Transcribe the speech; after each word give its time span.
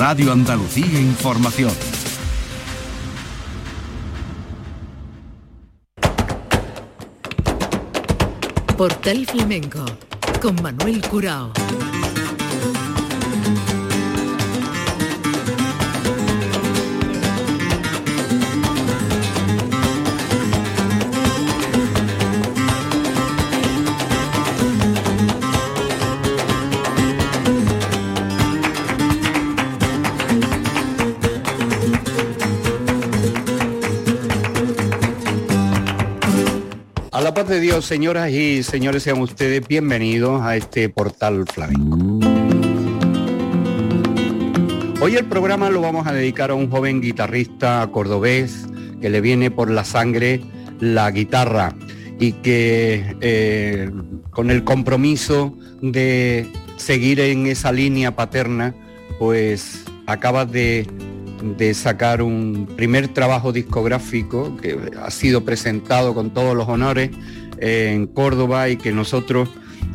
Radio 0.00 0.32
Andalucía 0.32 0.98
Información. 0.98 1.70
Portal 8.78 9.26
Flamenco 9.26 9.84
con 10.40 10.54
Manuel 10.62 11.02
Curao. 11.02 11.52
De 37.50 37.58
Dios, 37.58 37.84
señoras 37.84 38.30
y 38.30 38.62
señores, 38.62 39.02
sean 39.02 39.20
ustedes 39.20 39.66
bienvenidos 39.66 40.40
a 40.40 40.56
este 40.56 40.88
portal 40.88 41.44
flamenco. 41.52 41.98
Hoy 45.00 45.16
el 45.16 45.24
programa 45.24 45.68
lo 45.68 45.80
vamos 45.80 46.06
a 46.06 46.12
dedicar 46.12 46.52
a 46.52 46.54
un 46.54 46.70
joven 46.70 47.00
guitarrista 47.00 47.88
cordobés 47.90 48.68
que 49.00 49.10
le 49.10 49.20
viene 49.20 49.50
por 49.50 49.68
la 49.68 49.82
sangre 49.82 50.40
la 50.78 51.10
guitarra 51.10 51.74
y 52.20 52.34
que 52.34 53.16
eh, 53.20 53.90
con 54.30 54.52
el 54.52 54.62
compromiso 54.62 55.58
de 55.82 56.46
seguir 56.76 57.18
en 57.18 57.48
esa 57.48 57.72
línea 57.72 58.14
paterna, 58.14 58.76
pues 59.18 59.82
acaba 60.06 60.46
de 60.46 60.86
sacar 61.74 62.22
un 62.22 62.68
primer 62.76 63.08
trabajo 63.08 63.52
discográfico 63.52 64.56
que 64.56 64.78
ha 65.02 65.10
sido 65.10 65.44
presentado 65.44 66.14
con 66.14 66.30
todos 66.30 66.56
los 66.56 66.68
honores 66.68 67.10
en 67.60 68.06
Córdoba 68.06 68.68
y 68.68 68.76
que 68.76 68.92
nosotros 68.92 69.48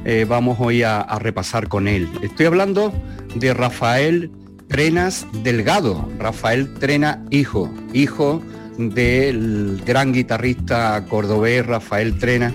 eh, 0.06 0.26
vamos 0.28 0.58
hoy 0.60 0.84
a, 0.84 1.04
repasar 1.20 1.68
con 1.68 1.88
él. 1.88 2.08
Estoy 2.22 2.46
hablando 2.46 2.94
de 3.36 3.54
Rafael 3.54 4.32
Trenas 4.68 5.28
Delgado, 5.44 6.10
Rafael 6.20 6.74
Trena 6.76 7.24
hijo, 7.32 7.72
hijo 7.94 8.42
del 8.78 9.82
gran 9.86 10.12
guitarrista 10.12 11.06
cordobés 11.10 11.66
Rafael 11.66 12.18
Trena 12.18 12.54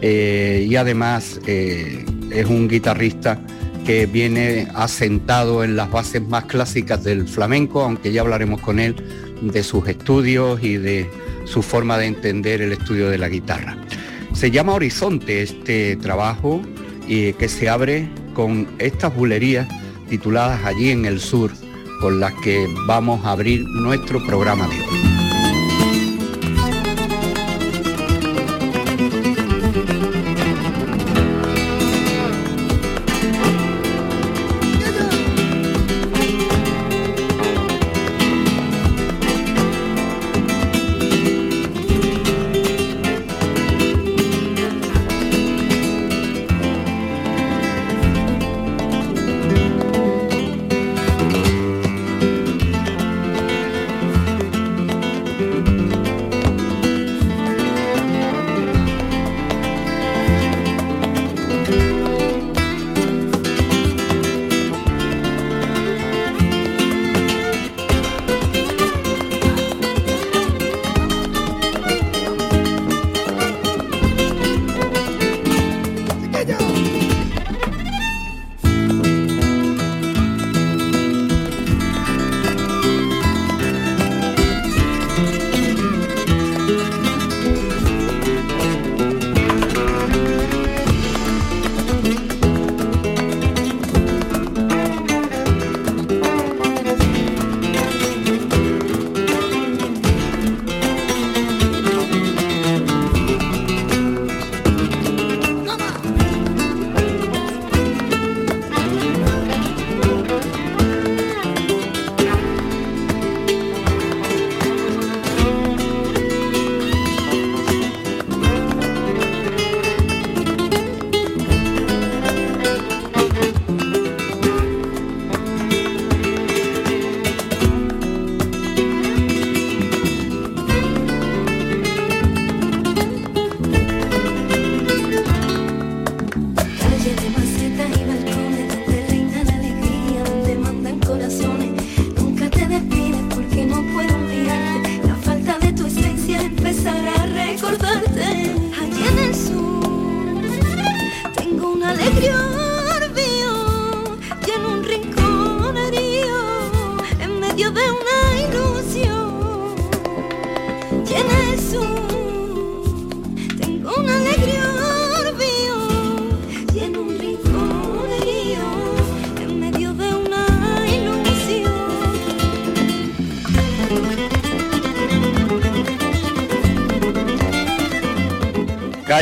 eh, 0.00 0.66
y 0.68 0.76
además 0.76 1.40
es 1.46 2.46
un 2.46 2.68
guitarrista 2.68 3.40
que 3.86 4.06
viene 4.06 4.68
asentado 4.74 5.62
en 5.62 5.76
las 5.76 5.90
bases 5.90 6.20
más 6.20 6.44
clásicas 6.46 7.04
del 7.04 7.28
flamenco, 7.28 7.82
aunque 7.82 8.12
ya 8.12 8.22
hablaremos 8.22 8.60
con 8.60 8.80
él 8.80 8.96
de 9.40 9.62
sus 9.62 9.86
estudios 9.88 10.62
y 10.62 10.76
de 10.76 11.08
su 11.44 11.62
forma 11.62 11.96
de 11.96 12.06
entender 12.06 12.62
el 12.62 12.72
estudio 12.72 13.08
de 13.08 13.18
la 13.18 13.28
guitarra. 13.28 13.78
Se 14.36 14.50
llama 14.50 14.74
Horizonte 14.74 15.40
este 15.40 15.96
trabajo 15.96 16.60
y 17.08 17.32
que 17.32 17.48
se 17.48 17.70
abre 17.70 18.10
con 18.34 18.68
estas 18.78 19.16
bulerías 19.16 19.66
tituladas 20.10 20.62
Allí 20.66 20.90
en 20.90 21.06
el 21.06 21.20
Sur, 21.20 21.52
con 22.02 22.20
las 22.20 22.34
que 22.44 22.66
vamos 22.86 23.24
a 23.24 23.30
abrir 23.30 23.64
nuestro 23.80 24.22
programa 24.26 24.68
de 24.68 24.74
hoy. 24.74 25.15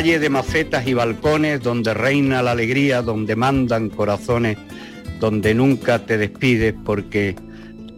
Calle 0.05 0.19
de 0.19 0.29
macetas 0.29 0.87
y 0.87 0.93
balcones 0.93 1.62
donde 1.62 1.95
reina 1.95 2.43
la 2.43 2.51
alegría, 2.51 3.01
donde 3.01 3.37
mandan 3.37 3.89
corazones, 3.89 4.59
donde 5.19 5.55
nunca 5.55 6.05
te 6.05 6.19
despides 6.19 6.75
porque 6.85 7.35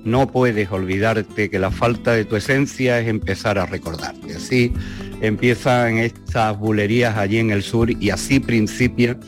no 0.05 0.31
puedes 0.31 0.71
olvidarte 0.71 1.51
que 1.51 1.59
la 1.59 1.73
falta 1.73 2.13
de 2.13 2.25
tu 2.25 2.37
esencia 2.37 3.01
es 3.01 3.09
empezar 3.09 3.59
a 3.59 3.67
recordarte. 3.67 4.37
Así 4.37 4.73
empiezan 5.21 5.99
estas 5.99 6.57
bulerías 6.57 7.17
allí 7.17 7.39
en 7.39 7.51
el 7.51 7.65
sur 7.65 7.91
y 7.91 8.11
así 8.11 8.39
principia 8.39 9.19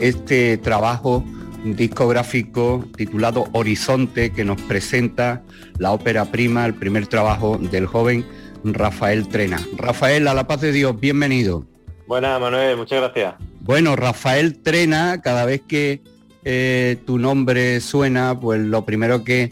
este 0.00 0.56
trabajo 0.56 1.24
discográfico 1.64 2.84
titulado 2.96 3.44
Horizonte 3.52 4.32
que 4.32 4.44
nos 4.44 4.60
presenta 4.62 5.44
la 5.78 5.92
ópera 5.92 6.24
prima, 6.24 6.66
el 6.66 6.74
primer 6.74 7.06
trabajo 7.06 7.58
del 7.58 7.86
joven 7.86 8.24
Rafael 8.64 9.28
Trena. 9.28 9.60
Rafael, 9.76 10.26
a 10.26 10.34
la 10.34 10.48
paz 10.48 10.62
de 10.62 10.72
Dios, 10.72 10.98
bienvenido. 10.98 11.73
Buenas, 12.06 12.40
Manuel, 12.40 12.76
muchas 12.76 13.00
gracias. 13.00 13.34
Bueno, 13.60 13.96
Rafael 13.96 14.60
Trena, 14.62 15.20
cada 15.22 15.44
vez 15.44 15.62
que 15.66 16.02
eh, 16.44 16.98
tu 17.06 17.18
nombre 17.18 17.80
suena, 17.80 18.38
pues 18.38 18.60
lo 18.60 18.84
primero 18.84 19.24
que 19.24 19.50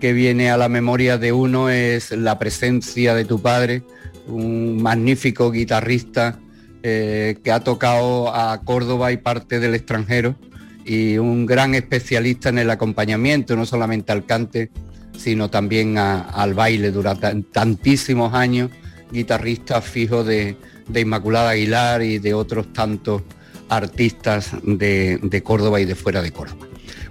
que 0.00 0.12
viene 0.12 0.50
a 0.50 0.56
la 0.56 0.68
memoria 0.68 1.18
de 1.18 1.32
uno 1.32 1.70
es 1.70 2.10
la 2.10 2.38
presencia 2.38 3.14
de 3.14 3.24
tu 3.24 3.40
padre, 3.40 3.82
un 4.26 4.82
magnífico 4.82 5.50
guitarrista 5.50 6.38
eh, 6.82 7.38
que 7.42 7.52
ha 7.52 7.60
tocado 7.60 8.34
a 8.34 8.60
Córdoba 8.62 9.12
y 9.12 9.16
parte 9.16 9.58
del 9.58 9.74
extranjero 9.74 10.36
y 10.84 11.18
un 11.18 11.46
gran 11.46 11.74
especialista 11.74 12.50
en 12.50 12.58
el 12.58 12.70
acompañamiento, 12.70 13.56
no 13.56 13.66
solamente 13.66 14.12
al 14.12 14.26
cante, 14.26 14.70
sino 15.16 15.48
también 15.48 15.96
al 15.98 16.54
baile 16.54 16.90
durante 16.90 17.42
tantísimos 17.52 18.34
años, 18.34 18.70
guitarrista 19.10 19.80
fijo 19.80 20.24
de, 20.24 20.56
Inmaculada 20.94 21.50
Aguilar 21.50 22.02
y 22.02 22.18
de 22.18 22.34
otros 22.34 22.72
tantos 22.72 23.22
artistas 23.68 24.52
de, 24.62 25.42
Córdoba 25.44 25.80
y 25.80 25.84
de 25.84 25.94
fuera 25.94 26.22
de 26.22 26.32
Córdoba. 26.32 26.66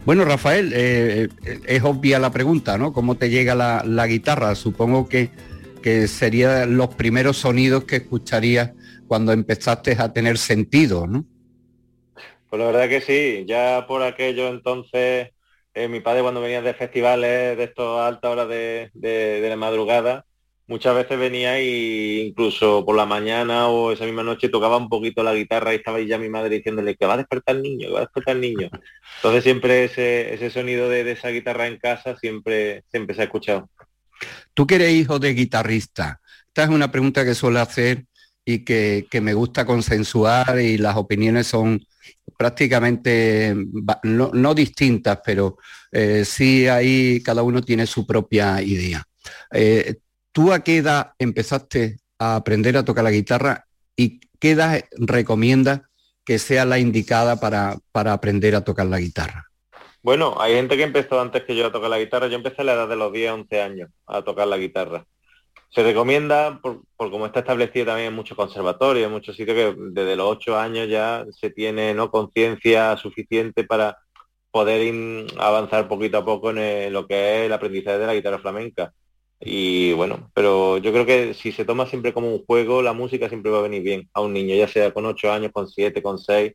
Bueno, 0.06 0.24
Rafael, 0.24 0.72
eh, 0.74 1.28
eh, 1.46 1.60
es 1.66 1.84
obvia 1.84 2.20
la 2.20 2.32
pregunta, 2.32 2.78
¿no? 2.78 2.94
¿Cómo 2.94 3.16
te 3.16 3.30
llega 3.30 3.56
la, 3.56 4.08
guitarra? 4.08 4.56
Supongo 4.56 5.10
que, 5.10 5.30
que 5.82 6.08
serían 6.08 6.78
los 6.78 6.94
primeros 6.96 7.38
sonidos 7.38 7.86
que 7.86 7.98
escucharías 7.98 8.72
cuando 9.08 9.32
empezaste 9.32 9.96
a 10.00 10.14
tener 10.14 10.38
sentido, 10.38 11.08
¿no? 11.08 11.26
Pues 12.50 12.60
la 12.60 12.72
verdad 12.72 12.90
que 12.90 13.02
sí, 13.02 13.44
ya 13.48 13.86
por 13.88 14.02
aquello 14.04 14.48
entonces, 14.48 15.32
eh, 15.74 15.88
mi 15.88 16.00
padre 16.00 16.22
cuando 16.22 16.42
venía 16.42 16.62
de 16.62 16.74
festivales 16.74 17.58
de 17.58 17.64
estos 17.64 18.00
altas 18.00 18.32
horas 18.32 18.48
de, 18.48 19.46
la 19.48 19.56
madrugada, 19.58 20.26
muchas 20.68 20.96
veces 20.96 21.20
venía 21.20 21.62
y 21.62 22.22
incluso 22.28 22.84
por 22.86 22.96
la 22.96 23.06
mañana 23.06 23.68
o 23.68 23.92
esa 23.92 24.06
misma 24.06 24.24
noche 24.24 24.50
tocaba 24.50 24.78
un 24.78 24.90
poquito 24.90 25.24
la 25.24 25.34
guitarra 25.34 25.74
y 25.74 25.78
estaba 25.78 26.00
ya 26.02 26.18
mi 26.18 26.30
madre 26.30 26.56
diciéndole 26.56 26.96
que 26.96 27.06
va 27.06 27.14
a 27.14 27.18
despertar 27.18 27.56
el 27.56 27.62
niño, 27.62 27.88
que 27.88 27.94
va 27.94 28.00
a 28.00 28.04
despertar 28.04 28.36
el 28.36 28.42
niño. 28.42 28.70
Entonces 29.18 29.44
siempre 29.44 29.84
ese, 29.86 30.34
ese 30.34 30.50
sonido 30.50 30.90
de, 30.90 31.12
esa 31.12 31.30
guitarra 31.30 31.68
en 31.68 31.78
casa 31.78 32.16
siempre, 32.18 32.84
siempre 32.90 33.16
se 33.16 33.22
ha 33.22 33.26
escuchado. 33.26 33.70
Tú 34.54 34.66
que 34.66 34.76
eres 34.76 34.92
hijo 34.92 35.20
de 35.20 35.34
guitarrista, 35.34 36.22
esta 36.48 36.64
es 36.64 36.70
una 36.70 36.92
pregunta 36.92 37.26
que 37.26 37.36
suele 37.36 37.60
hacer 37.60 38.06
y 38.44 38.64
que, 38.64 39.08
que 39.10 39.22
me 39.22 39.34
gusta 39.34 39.66
consensuar 39.66 40.60
y 40.60 40.78
las 40.78 40.96
opiniones 40.96 41.48
son 41.48 41.86
prácticamente, 42.38 43.56
no, 44.04 44.54
distintas, 44.54 45.20
pero 45.24 45.58
eh, 45.92 46.26
sí 46.26 46.68
ahí 46.68 47.22
cada 47.24 47.44
uno 47.44 47.62
tiene 47.62 47.86
su 47.86 48.06
propia 48.06 48.62
idea. 48.62 49.04
Eh, 49.52 49.96
¿Tú 50.36 50.52
a 50.52 50.66
qué 50.66 50.80
edad 50.80 51.14
empezaste 51.18 51.96
a 52.20 52.36
aprender 52.36 52.76
a 52.76 52.84
tocar 52.84 53.06
la 53.06 53.12
guitarra 53.12 53.68
y 53.96 54.20
qué 54.38 54.52
edad 54.52 54.84
recomiendas 54.98 55.84
que 56.26 56.40
sea 56.40 56.66
la 56.66 56.78
indicada 56.78 57.40
para, 57.40 57.78
para 57.94 58.12
aprender 58.12 58.54
a 58.54 58.66
tocar 58.66 58.88
la 58.88 59.00
guitarra? 59.00 59.46
Bueno, 60.02 60.36
hay 60.38 60.56
gente 60.56 60.76
que 60.76 60.84
empezó 60.84 61.22
antes 61.22 61.46
que 61.46 61.56
yo 61.56 61.68
a 61.68 61.72
tocar 61.72 61.90
la 61.90 62.00
guitarra. 62.00 62.28
Yo 62.28 62.36
empecé 62.36 62.64
a 62.64 62.66
la 62.66 62.74
edad 62.74 62.90
de 62.90 62.98
los 62.98 63.14
10, 63.14 63.32
11 63.32 63.62
años 63.62 63.90
a 64.08 64.24
tocar 64.24 64.50
la 64.50 64.58
guitarra. 64.58 65.06
Se 65.70 65.84
recomienda, 65.84 66.60
por, 66.62 66.82
como 66.98 67.28
está 67.28 67.40
establecido 67.40 67.86
también 67.86 68.10
en 68.10 68.16
muchos 68.16 68.36
conservatorios, 68.36 69.06
en 69.06 69.14
muchos 69.14 69.38
sitios, 69.38 69.56
que 69.56 69.74
desde 69.92 70.18
los 70.18 70.30
ocho 70.30 70.60
años 70.60 70.90
ya 70.90 71.26
se 71.32 71.50
tiene 71.50 71.94
¿no? 71.94 72.12
conciencia 72.12 72.98
suficiente 72.98 73.64
para 73.64 73.98
poder 74.52 75.28
avanzar 75.38 75.88
poquito 75.88 76.18
a 76.18 76.26
poco 76.26 76.50
en 76.50 76.92
lo 76.92 77.08
que 77.08 77.16
es 77.16 77.46
el 77.46 77.54
aprendizaje 77.54 78.00
de 78.00 78.08
la 78.08 78.16
guitarra 78.16 78.40
flamenca. 78.40 78.92
Y 79.48 79.94
bueno, 79.94 80.32
pero 80.34 80.80
yo 80.80 80.92
creo 80.92 81.06
que 81.06 81.36
si 81.36 81.52
se 81.52 81.66
toma 81.66 81.86
siempre 81.86 82.14
como 82.14 82.34
un 82.34 82.44
juego, 82.46 82.82
la 82.82 82.94
música 82.94 83.30
siempre 83.30 83.52
va 83.52 83.60
a 83.60 83.62
venir 83.62 83.84
bien 83.84 84.10
a 84.14 84.22
un 84.22 84.34
niño, 84.34 84.56
ya 84.56 84.68
sea 84.68 84.92
con 84.92 85.06
ocho 85.06 85.32
años, 85.32 85.52
con 85.54 85.68
siete, 85.70 86.02
con 86.02 86.18
seis. 86.18 86.54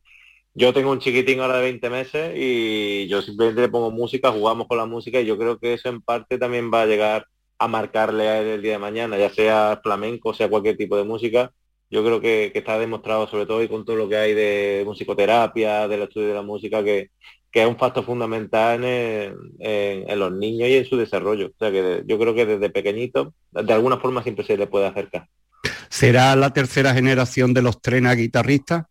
Yo 0.54 0.72
tengo 0.74 0.90
un 0.90 0.98
chiquitín 0.98 1.40
ahora 1.40 1.58
de 1.58 1.62
20 1.64 1.90
meses 1.90 2.32
y 2.36 3.06
yo 3.08 3.22
simplemente 3.22 3.62
le 3.62 3.68
pongo 3.68 3.92
música, 3.92 4.32
jugamos 4.32 4.66
con 4.66 4.78
la 4.78 4.86
música 4.86 5.20
y 5.20 5.26
yo 5.26 5.38
creo 5.38 5.58
que 5.58 5.74
eso 5.74 5.88
en 5.88 6.02
parte 6.02 6.38
también 6.38 6.70
va 6.72 6.82
a 6.82 6.86
llegar 6.86 7.26
a 7.58 7.68
marcarle 7.68 8.28
a 8.28 8.40
él 8.40 8.48
el 8.48 8.62
día 8.62 8.72
de 8.72 8.78
mañana, 8.78 9.18
ya 9.18 9.30
sea 9.30 9.80
flamenco, 9.82 10.34
sea 10.34 10.50
cualquier 10.50 10.76
tipo 10.76 10.96
de 10.96 11.04
música. 11.04 11.52
Yo 11.90 12.04
creo 12.04 12.20
que, 12.20 12.52
está 12.54 12.78
demostrado, 12.78 13.28
sobre 13.28 13.46
todo 13.46 13.62
y 13.62 13.68
con 13.68 13.84
todo 13.84 13.96
lo 13.96 14.08
que 14.08 14.16
hay 14.16 14.34
de 14.34 14.82
musicoterapia, 14.86 15.88
del 15.88 16.02
estudio 16.02 16.28
de 16.28 16.34
la 16.34 16.42
música, 16.42 16.82
que, 16.84 17.10
es 17.52 17.66
un 17.66 17.76
factor 17.76 18.04
fundamental 18.04 18.84
en, 18.84 20.18
los 20.18 20.32
niños 20.32 20.68
y 20.68 20.76
en 20.76 20.84
su 20.84 20.96
desarrollo. 20.96 21.48
O 21.48 21.58
sea 21.58 21.70
que 21.70 22.02
yo 22.06 22.18
creo 22.18 22.34
que 22.34 22.46
desde 22.46 22.70
pequeñito, 22.70 23.34
de 23.50 23.72
alguna 23.72 23.98
forma 23.98 24.22
siempre 24.22 24.44
se 24.44 24.56
le 24.56 24.66
puede 24.66 24.86
acercar. 24.86 25.26
¿Será 25.88 26.36
la 26.36 26.52
tercera 26.52 26.94
generación 26.94 27.52
de 27.52 27.62
los 27.62 27.82
trenes 27.82 28.16
guitarristas? 28.16 28.84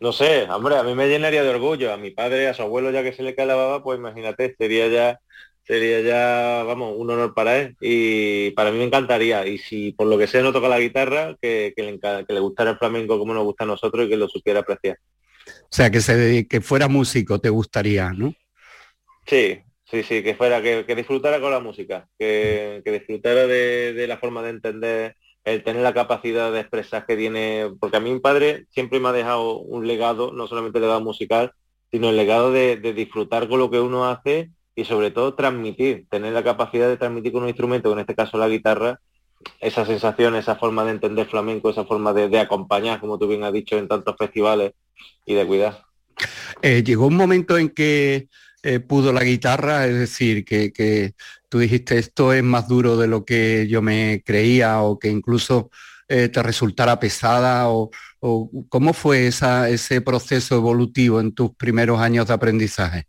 No 0.00 0.12
sé, 0.12 0.44
hombre, 0.44 0.76
a 0.76 0.82
mí 0.82 0.94
me 0.94 1.08
llenaría 1.08 1.42
de 1.42 1.50
orgullo. 1.50 1.92
A 1.92 1.96
mi 1.96 2.10
padre, 2.10 2.48
a 2.48 2.54
su 2.54 2.62
abuelo 2.62 2.90
ya 2.90 3.02
que 3.02 3.12
se 3.12 3.22
le 3.22 3.34
calababa, 3.34 3.82
pues 3.82 3.98
imagínate, 3.98 4.54
sería 4.56 4.88
ya 4.88 5.20
sería 5.66 6.00
ya, 6.02 6.62
vamos, 6.64 6.94
un 6.96 7.10
honor 7.10 7.34
para 7.34 7.58
él 7.58 7.76
y 7.80 8.50
para 8.50 8.70
mí 8.70 8.78
me 8.78 8.84
encantaría. 8.84 9.46
Y 9.46 9.58
si 9.58 9.92
por 9.92 10.06
lo 10.06 10.18
que 10.18 10.26
sea 10.26 10.42
no 10.42 10.52
toca 10.52 10.68
la 10.68 10.78
guitarra, 10.78 11.36
que, 11.40 11.72
le, 11.76 11.98
que 11.98 12.32
le 12.32 12.40
gustara 12.40 12.72
el 12.72 12.78
flamenco 12.78 13.18
como 13.18 13.34
nos 13.34 13.44
gusta 13.44 13.64
a 13.64 13.66
nosotros 13.66 14.06
y 14.06 14.10
que 14.10 14.16
lo 14.16 14.28
supiera 14.28 14.60
apreciar. 14.60 14.98
O 15.46 15.76
sea, 15.76 15.90
que, 15.90 16.00
se, 16.00 16.46
que 16.48 16.60
fuera 16.60 16.88
músico 16.88 17.40
te 17.40 17.50
gustaría, 17.50 18.12
¿no? 18.12 18.32
Sí, 19.26 19.60
sí, 19.84 20.02
sí, 20.02 20.22
que 20.22 20.34
fuera, 20.34 20.62
que, 20.62 20.94
disfrutara 20.94 21.40
con 21.40 21.50
la 21.50 21.60
música, 21.60 22.08
que, 22.18 22.82
disfrutara 22.84 23.46
de, 23.46 24.06
la 24.06 24.18
forma 24.18 24.42
de 24.42 24.50
entender, 24.50 25.16
el 25.44 25.62
tener 25.62 25.82
la 25.82 25.94
capacidad 25.94 26.52
de 26.52 26.60
expresar 26.60 27.06
que 27.06 27.16
tiene, 27.16 27.70
porque 27.80 27.96
a 27.96 28.00
mí 28.00 28.12
mi 28.12 28.20
padre 28.20 28.66
siempre 28.70 29.00
me 29.00 29.08
ha 29.08 29.12
dejado 29.12 29.58
un 29.58 29.86
legado, 29.86 30.32
no 30.32 30.46
solamente 30.46 30.78
el 30.78 30.82
legado 30.82 31.00
musical, 31.00 31.52
sino 31.90 32.10
el 32.10 32.16
legado 32.16 32.52
de 32.52 32.76
disfrutar 32.76 33.48
con 33.48 33.58
lo 33.58 33.70
que 33.70 33.80
uno 33.80 34.06
hace 34.06 34.50
y 34.74 34.84
sobre 34.84 35.10
todo 35.10 35.34
transmitir, 35.34 36.06
tener 36.10 36.32
la 36.32 36.42
capacidad 36.42 36.88
de 36.88 36.96
transmitir 36.96 37.32
con 37.32 37.42
un 37.42 37.48
instrumento, 37.48 37.92
en 37.92 38.00
este 38.00 38.14
caso 38.14 38.38
la 38.38 38.48
guitarra, 38.48 39.00
esa 39.60 39.84
sensación, 39.86 40.36
esa 40.36 40.56
forma 40.56 40.84
de 40.84 40.92
entender 40.92 41.26
flamenco, 41.26 41.70
esa 41.70 41.84
forma 41.84 42.12
de, 42.12 42.38
acompañar, 42.38 43.00
como 43.00 43.18
tú 43.18 43.26
bien 43.26 43.44
has 43.44 43.52
dicho, 43.52 43.78
en 43.78 43.88
tantos 43.88 44.16
festivales 44.16 44.72
y 45.24 45.34
de 45.34 45.46
cuidar. 45.46 45.84
Eh, 46.62 46.82
llegó 46.82 47.06
un 47.06 47.16
momento 47.16 47.58
en 47.58 47.70
que 47.70 48.28
eh, 48.62 48.80
pudo 48.80 49.12
la 49.12 49.24
guitarra, 49.24 49.86
es 49.86 49.98
decir, 49.98 50.44
que, 50.44 51.14
tú 51.48 51.58
dijiste 51.58 51.98
esto 51.98 52.32
es 52.32 52.42
más 52.42 52.68
duro 52.68 52.96
de 52.96 53.06
lo 53.06 53.24
que 53.24 53.66
yo 53.68 53.80
me 53.82 54.22
creía 54.24 54.80
o 54.82 54.98
que 54.98 55.08
incluso 55.08 55.70
eh, 56.08 56.28
te 56.28 56.42
resultara 56.42 56.98
pesada 56.98 57.68
o, 57.68 57.90
o 58.20 58.50
cómo 58.68 58.92
fue 58.92 59.26
esa, 59.26 59.68
ese 59.68 60.00
proceso 60.00 60.56
evolutivo 60.56 61.20
en 61.20 61.32
tus 61.32 61.54
primeros 61.54 62.00
años 62.00 62.26
de 62.26 62.34
aprendizaje. 62.34 63.06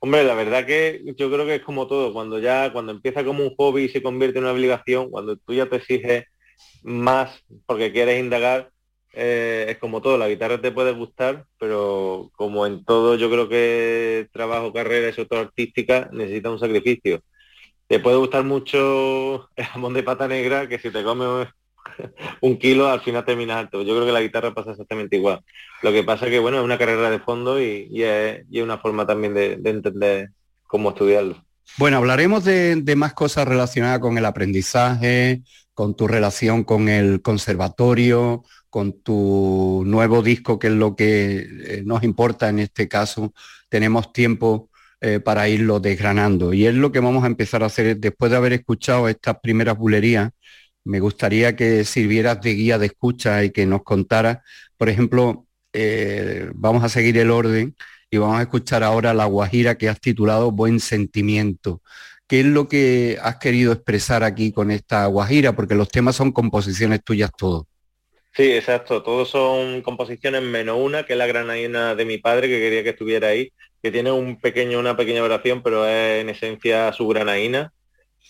Hombre, 0.00 0.22
la 0.24 0.34
verdad 0.34 0.64
que 0.64 1.02
yo 1.16 1.30
creo 1.30 1.44
que 1.44 1.56
es 1.56 1.62
como 1.62 1.88
todo, 1.88 2.12
cuando 2.12 2.38
ya, 2.38 2.72
cuando 2.72 2.92
empieza 2.92 3.24
como 3.24 3.42
un 3.42 3.54
hobby 3.56 3.84
y 3.84 3.88
se 3.88 4.02
convierte 4.02 4.38
en 4.38 4.44
una 4.44 4.52
obligación, 4.52 5.10
cuando 5.10 5.36
tú 5.36 5.54
ya 5.54 5.66
te 5.68 5.76
exiges 5.76 6.24
más 6.82 7.44
porque 7.66 7.92
quieres 7.92 8.20
indagar, 8.20 8.70
eh, 9.12 9.66
es 9.70 9.78
como 9.78 10.00
todo, 10.02 10.16
la 10.18 10.28
guitarra 10.28 10.60
te 10.60 10.72
puede 10.72 10.92
gustar, 10.92 11.46
pero 11.58 12.30
como 12.36 12.66
en 12.66 12.84
todo 12.84 13.16
yo 13.16 13.30
creo 13.30 13.48
que 13.48 14.28
trabajo, 14.32 14.72
carrera 14.72 15.08
y 15.08 15.12
sobre 15.12 15.28
todo 15.28 15.40
artística, 15.40 16.08
necesita 16.12 16.50
un 16.50 16.60
sacrificio. 16.60 17.20
Te 17.88 18.00
puede 18.00 18.18
gustar 18.18 18.44
mucho 18.44 19.48
el 19.56 19.64
jamón 19.66 19.94
de 19.94 20.02
pata 20.04 20.28
negra, 20.28 20.68
que 20.68 20.78
si 20.78 20.90
te 20.90 21.02
comes 21.04 21.48
un 22.40 22.56
kilo 22.58 22.88
al 22.88 23.00
final 23.00 23.24
termina 23.24 23.58
alto. 23.58 23.82
Yo 23.82 23.94
creo 23.94 24.06
que 24.06 24.12
la 24.12 24.20
guitarra 24.20 24.54
pasa 24.54 24.72
exactamente 24.72 25.16
igual. 25.16 25.40
Lo 25.82 25.92
que 25.92 26.02
pasa 26.04 26.26
es 26.26 26.30
que 26.30 26.38
bueno, 26.38 26.58
es 26.58 26.64
una 26.64 26.78
carrera 26.78 27.10
de 27.10 27.20
fondo 27.20 27.60
y, 27.60 27.88
es, 28.02 28.42
una 28.62 28.78
forma 28.78 29.06
también 29.06 29.34
de, 29.34 29.60
entender 29.64 30.30
cómo 30.66 30.90
estudiarlo. 30.90 31.42
Bueno, 31.76 31.98
hablaremos 31.98 32.44
de, 32.44 32.94
más 32.96 33.12
cosas 33.14 33.46
relacionadas 33.46 34.00
con 34.00 34.18
el 34.18 34.24
aprendizaje, 34.24 35.42
con 35.74 35.94
tu 35.94 36.08
relación 36.08 36.64
con 36.64 36.88
el 36.88 37.22
conservatorio, 37.22 38.42
con 38.70 39.00
tu 39.00 39.84
nuevo 39.86 40.22
disco, 40.22 40.58
que 40.58 40.68
es 40.68 40.72
lo 40.72 40.96
que 40.96 41.38
eh, 41.38 41.82
nos 41.84 42.02
importa 42.02 42.48
en 42.48 42.58
este 42.58 42.88
caso. 42.88 43.32
Tenemos 43.68 44.12
tiempo 44.12 44.70
eh, 45.00 45.20
para 45.20 45.48
irlo 45.48 45.78
desgranando. 45.78 46.52
Y 46.52 46.66
es 46.66 46.74
lo 46.74 46.90
que 46.90 46.98
vamos 46.98 47.22
a 47.22 47.28
empezar 47.28 47.62
a 47.62 47.66
hacer 47.66 47.98
después 47.98 48.32
de 48.32 48.36
haber 48.36 48.52
escuchado 48.52 49.08
estas 49.08 49.38
primeras 49.40 49.78
bulerías 49.78 50.32
me 50.88 51.00
gustaría 51.00 51.54
que 51.54 51.84
sirvieras 51.84 52.40
de 52.40 52.54
guía 52.54 52.78
de 52.78 52.86
escucha 52.86 53.44
y 53.44 53.50
que 53.50 53.66
nos 53.66 53.82
contaras, 53.82 54.38
por 54.78 54.88
ejemplo, 54.88 55.46
eh, 55.74 56.48
vamos 56.54 56.82
a 56.82 56.88
seguir 56.88 57.18
el 57.18 57.30
orden 57.30 57.76
y 58.10 58.16
vamos 58.16 58.38
a 58.38 58.42
escuchar 58.42 58.82
ahora 58.82 59.12
la 59.12 59.26
guajira 59.26 59.76
que 59.76 59.90
has 59.90 60.00
titulado 60.00 60.50
Buen 60.50 60.80
Sentimiento. 60.80 61.82
¿Qué 62.26 62.40
es 62.40 62.46
lo 62.46 62.68
que 62.68 63.18
has 63.22 63.36
querido 63.36 63.72
expresar 63.72 64.24
aquí 64.24 64.50
con 64.50 64.70
esta 64.70 65.04
guajira? 65.06 65.54
Porque 65.54 65.74
los 65.74 65.88
temas 65.88 66.16
son 66.16 66.32
composiciones 66.32 67.04
tuyas 67.04 67.30
todos. 67.36 67.64
Sí, 68.34 68.52
exacto. 68.52 69.02
Todos 69.02 69.28
son 69.28 69.82
composiciones 69.82 70.40
menos 70.42 70.78
una, 70.80 71.04
que 71.04 71.12
es 71.12 71.18
la 71.18 71.26
granaína 71.26 71.94
de 71.96 72.04
mi 72.06 72.16
padre, 72.16 72.48
que 72.48 72.60
quería 72.60 72.82
que 72.82 72.90
estuviera 72.90 73.28
ahí, 73.28 73.52
que 73.82 73.90
tiene 73.90 74.10
un 74.10 74.40
pequeño, 74.40 74.78
una 74.78 74.96
pequeña 74.96 75.22
oración, 75.22 75.62
pero 75.62 75.86
es 75.86 76.22
en 76.22 76.30
esencia 76.30 76.90
su 76.94 77.06
granaína. 77.08 77.74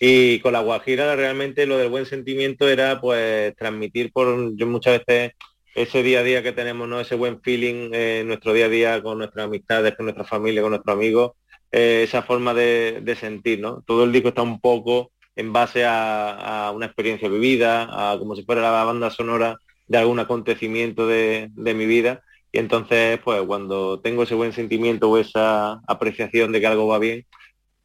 Y 0.00 0.38
con 0.40 0.52
la 0.52 0.61
Guajira 0.61 1.17
realmente 1.17 1.67
lo 1.67 1.76
del 1.78 1.88
buen 1.88 2.07
sentimiento 2.07 2.69
era 2.69 3.00
pues 3.00 3.55
transmitir 3.57 4.12
por, 4.12 4.55
yo 4.57 4.67
muchas 4.67 5.00
veces 5.07 5.33
ese 5.75 6.02
día 6.02 6.21
a 6.21 6.23
día 6.23 6.43
que 6.43 6.52
tenemos, 6.52 6.88
¿no? 6.88 7.00
Ese 7.00 7.14
buen 7.14 7.40
feeling 7.40 7.93
en 7.93 8.28
nuestro 8.28 8.52
día 8.52 8.67
a 8.67 8.69
día 8.69 9.02
con 9.02 9.19
nuestras 9.19 9.47
amistades, 9.47 9.97
con 9.97 10.07
nuestra 10.07 10.25
familia, 10.25 10.62
con 10.62 10.71
nuestros 10.71 10.95
amigos, 10.95 11.33
eh, 11.71 12.02
esa 12.05 12.23
forma 12.23 12.55
de, 12.55 13.17
sentir, 13.19 13.61
¿no? 13.61 13.83
Todo 13.87 14.05
el 14.05 14.12
disco 14.12 14.28
está 14.28 14.43
un 14.43 14.61
poco 14.61 15.12
en 15.37 15.52
base 15.52 15.85
a, 15.87 16.73
una 16.75 16.87
experiencia 16.87 17.28
vivida, 17.28 18.12
a 18.12 18.19
como 18.19 18.35
si 18.35 18.43
fuera 18.45 18.62
la 18.62 18.85
banda 18.85 19.11
sonora 19.11 19.59
de 19.87 19.99
algún 19.99 20.19
acontecimiento 20.19 21.07
de, 21.07 21.50
mi 21.55 21.87
vida. 21.87 22.23
Y 22.52 22.59
entonces, 22.59 23.21
pues 23.23 23.43
cuando 23.43 24.00
tengo 24.00 24.23
ese 24.23 24.35
buen 24.35 24.52
sentimiento 24.52 25.11
o 25.11 25.19
esa 25.19 25.81
apreciación 25.87 26.52
de 26.52 26.61
que 26.61 26.67
algo 26.67 26.87
va 26.87 26.99
bien, 26.99 27.26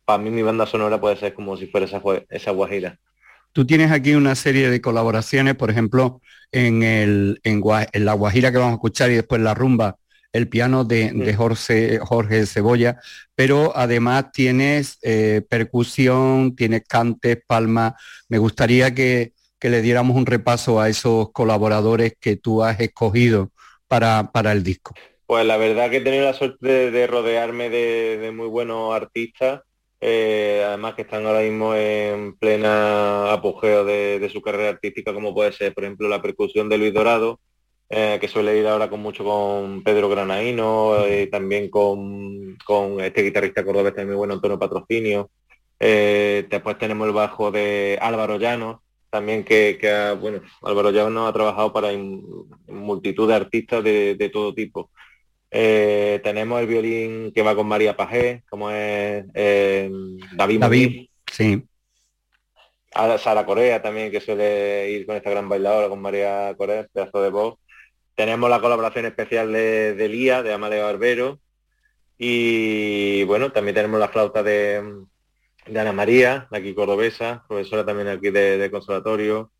para 0.06 0.22
mí 0.22 0.30
mi 0.30 0.42
banda 0.42 0.66
sonora 0.66 1.00
puede 1.00 1.18
ser 1.18 1.34
como 1.34 1.58
si 1.58 1.68
fuera 1.68 1.86
esa, 1.86 2.02
esa 2.30 2.52
guajira. 2.52 3.00
Tú 3.52 3.66
tienes 3.68 3.92
aquí 3.92 4.16
una 4.16 4.36
serie 4.36 4.70
de 4.70 4.82
colaboraciones, 4.82 5.56
por 5.56 5.70
ejemplo, 5.70 6.22
en, 6.52 6.82
el, 6.82 7.40
en, 7.44 7.62
la 8.06 8.14
guajira 8.14 8.52
que 8.52 8.58
vamos 8.58 8.74
a 8.74 8.76
escuchar 8.76 9.12
y 9.12 9.16
después 9.16 9.42
la 9.42 9.54
rumba, 9.54 9.98
el 10.32 10.50
piano 10.50 10.84
de, 10.84 11.36
Jorge, 11.38 12.00
Jorge, 12.00 12.48
Cebolla, 12.48 13.00
pero 13.36 13.72
además 13.76 14.32
tienes 14.32 14.98
eh, 15.04 15.44
percusión, 15.48 16.56
tienes 16.56 16.84
cantes, 16.88 17.38
palmas. 17.46 17.94
Me 18.28 18.40
gustaría 18.40 18.96
que, 18.96 19.34
le 19.62 19.82
diéramos 19.82 20.18
un 20.18 20.26
repaso 20.26 20.82
a 20.82 20.90
esos 20.90 21.32
colaboradores 21.32 22.18
que 22.20 22.36
tú 22.36 22.64
has 22.64 22.82
escogido 22.82 23.52
para, 23.88 24.32
para 24.34 24.52
el 24.52 24.62
disco. 24.62 24.94
Pues 25.26 25.46
la 25.46 25.58
verdad 25.58 25.90
que 25.90 25.98
he 25.98 26.02
tenido 26.02 26.26
la 26.26 26.34
suerte 26.34 26.92
de, 26.92 27.08
rodearme 27.08 27.70
de, 27.70 28.32
muy 28.36 28.48
buenos 28.48 28.94
artistas, 28.94 29.62
eh, 30.06 30.62
además 30.68 30.96
que 30.96 31.04
están 31.04 31.26
ahora 31.26 31.40
mismo 31.40 31.74
en 31.76 32.36
plena 32.36 33.32
apogeo 33.32 33.86
de, 33.86 34.30
su 34.30 34.42
carrera 34.42 34.72
artística, 34.72 35.14
como 35.14 35.34
puede 35.34 35.54
ser, 35.54 35.74
por 35.74 35.86
ejemplo, 35.86 36.10
la 36.10 36.22
percusión 36.22 36.68
de 36.68 36.78
Luis 36.78 36.94
Dorado, 36.94 37.40
eh, 37.90 38.18
que 38.20 38.28
suele 38.28 38.58
ir 38.58 38.68
ahora 38.68 38.90
con 38.90 39.00
mucho 39.02 39.24
con 39.24 39.82
Pedro 39.82 40.10
Granaíno, 40.10 41.08
y 41.08 41.28
también 41.28 41.70
con, 41.70 42.58
este 43.00 43.24
guitarrista 43.24 43.64
cordobés 43.64 43.94
también 43.94 44.10
muy 44.10 44.18
bueno, 44.18 44.34
Antonio 44.34 44.60
Patrocinio. 44.60 45.30
Eh, 45.80 46.48
después 46.50 46.78
tenemos 46.78 47.08
el 47.08 47.14
bajo 47.14 47.50
de 47.52 47.98
Álvaro 48.02 48.38
Llano, 48.38 48.84
también 49.10 49.46
que, 49.46 49.78
bueno, 50.20 50.42
Álvaro 50.64 50.92
Llano 50.92 51.28
ha 51.28 51.34
trabajado 51.34 51.72
para 51.72 51.92
multitud 52.68 53.30
de 53.30 53.36
artistas 53.36 53.82
de, 53.86 54.30
todo 54.34 54.54
tipo. 54.54 54.92
Eh, 55.56 56.20
tenemos 56.24 56.60
el 56.60 56.68
violín 56.68 57.32
que 57.32 57.44
va 57.44 57.56
con 57.56 57.68
María 57.68 57.96
Pajé, 57.96 58.44
como 58.50 58.72
es 58.72 59.26
David, 59.34 60.60
David 60.60 61.08
sí. 61.32 61.64
Sara 63.20 63.46
Corea 63.46 63.82
también, 63.82 64.12
que 64.12 64.20
suele 64.20 64.90
ir 64.90 65.06
con 65.06 65.16
esta 65.16 65.30
gran 65.30 65.48
bailadora, 65.48 65.90
con 65.90 66.02
María 66.02 66.56
Corea, 66.58 66.88
pedazo 66.92 67.22
de 67.22 67.30
voz. 67.30 67.60
Tenemos 68.16 68.50
la 68.50 68.62
colaboración 68.62 69.06
especial 69.06 69.52
de, 69.54 69.94
de 69.94 70.10
Lía, 70.10 70.42
de 70.42 70.54
Amalia 70.54 70.84
Barbero. 70.84 71.40
Y 72.18 73.24
bueno, 73.26 73.52
también 73.52 73.76
tenemos 73.76 74.00
la 74.00 74.08
flauta 74.08 74.44
de, 74.44 74.82
Ana 75.68 75.92
María, 75.94 76.48
de 76.52 76.58
aquí 76.58 76.74
cordobesa, 76.74 77.44
profesora 77.48 77.86
también 77.86 78.08
aquí 78.08 78.30
de, 78.30 78.70
conservatorio. 78.72 79.52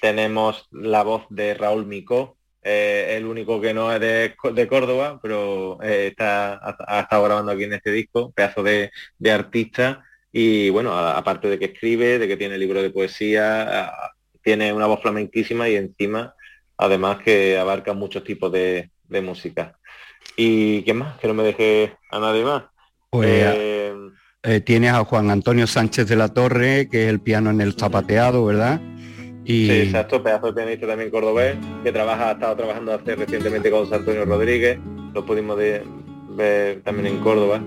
Tenemos 0.00 0.68
la 0.70 1.02
voz 1.02 1.24
de 1.30 1.54
Raúl 1.54 1.86
Micó, 1.86 2.36
eh, 2.64 3.14
el 3.16 3.26
único 3.26 3.60
que 3.60 3.72
no 3.72 3.92
es 3.92 4.00
de, 4.00 4.34
Córdoba, 4.68 5.20
pero 5.22 5.78
eh, 5.82 6.08
está, 6.08 6.60
ha, 6.62 7.00
estado 7.00 7.24
grabando 7.24 7.52
aquí 7.52 7.64
en 7.64 7.74
este 7.74 7.92
disco, 7.92 8.32
pedazo 8.32 8.62
de, 8.62 8.90
artista. 9.30 10.04
Y 10.32 10.70
bueno, 10.70 10.98
aparte 10.98 11.48
de 11.48 11.58
que 11.58 11.66
escribe, 11.66 12.18
de 12.18 12.26
que 12.26 12.36
tiene 12.36 12.58
libro 12.58 12.82
de 12.82 12.90
poesía, 12.90 13.92
tiene 14.42 14.72
una 14.72 14.86
voz 14.86 15.00
flamenquísima 15.00 15.68
y 15.68 15.76
encima 15.76 16.34
además 16.76 17.18
que 17.24 17.58
abarca 17.58 17.92
muchos 17.92 18.24
tipos 18.24 18.50
de, 18.52 18.90
música. 19.22 19.78
¿Y 20.36 20.82
qué 20.82 20.92
más? 20.92 21.18
Que 21.18 21.28
no 21.28 21.34
me 21.34 21.44
deje 21.44 21.96
a 22.10 22.18
nadie 22.18 22.42
más. 22.42 22.64
Pues, 23.10 23.28
eh, 23.30 23.94
eh, 24.42 24.60
tienes 24.60 24.92
a 24.92 25.04
Juan 25.04 25.30
Antonio 25.30 25.68
Sánchez 25.68 26.08
de 26.08 26.16
la 26.16 26.34
Torre, 26.34 26.88
que 26.90 27.04
es 27.04 27.10
el 27.10 27.20
piano 27.20 27.50
en 27.50 27.60
el 27.60 27.74
zapateado, 27.74 28.44
¿verdad? 28.44 28.80
Y... 29.44 29.66
Sí, 29.66 29.72
exacto, 29.72 30.22
pedazo 30.22 30.46
de 30.46 30.52
pianista 30.54 30.86
también 30.86 31.10
cordobés, 31.10 31.56
que 31.82 31.92
trabaja, 31.92 32.30
ha 32.30 32.32
estado 32.32 32.56
trabajando 32.56 32.94
hace 32.94 33.14
recientemente 33.14 33.70
con 33.70 33.92
Antonio 33.92 34.24
Rodríguez, 34.24 34.78
lo 35.12 35.24
pudimos 35.24 35.56
ver 35.56 36.80
también 36.82 37.06
en 37.06 37.20
Córdoba. 37.20 37.60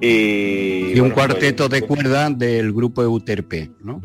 Y, 0.00 0.98
un 0.98 1.10
pues, 1.10 1.12
cuarteto 1.12 1.68
de 1.68 1.82
cuerda 1.82 2.30
del 2.30 2.72
grupo 2.72 3.02
Euterpe, 3.02 3.70
¿no? 3.82 4.00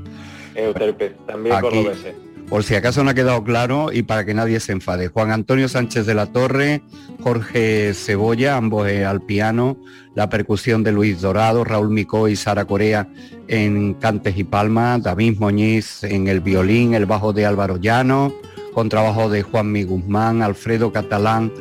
Euterpe, 0.56 1.16
también 1.26 1.60
cordobés 1.62 2.06
por 2.50 2.64
si 2.64 2.76
acaso 2.76 3.04
no 3.04 3.10
ha 3.10 3.14
quedado 3.14 3.44
claro 3.44 3.92
y 3.92 4.04
para 4.04 4.26
que 4.26 4.34
nadie 4.34 4.60
se 4.60 4.72
enfade. 4.72 5.08
Juan 5.08 5.32
Antonio 5.32 5.68
Sánchez 5.68 6.06
de 6.06 6.14
la 6.14 6.28
Torre, 6.28 6.82
Jorge 7.22 7.94
Cebolla, 7.94 8.58
ambos 8.58 8.88
eh, 8.88 9.06
al 9.06 9.22
piano, 9.22 9.78
la 10.14 10.30
percusión 10.30 10.84
de 10.84 10.92
Luis 10.92 11.22
Dorado, 11.22 11.64
Raúl 11.64 11.90
Micó 11.90 12.28
y 12.28 12.36
Sara 12.36 12.66
Corea 12.66 13.08
en 13.48 13.96
cantes 13.96 14.38
y 14.38 14.44
palmas, 14.44 15.02
David 15.04 15.38
Moñiz 15.40 16.04
en 16.04 16.28
el 16.28 16.40
violín, 16.40 16.94
el 16.94 17.06
bajo 17.06 17.34
de 17.34 17.46
Álvaro 17.46 17.78
Llano, 17.78 18.34
con 18.74 18.90
trabajo 18.90 19.30
de 19.30 19.42
Juan 19.42 19.72
Mi 19.72 19.84
Guzmán, 19.84 20.42
Alfredo 20.42 20.92
Catalán 20.92 21.52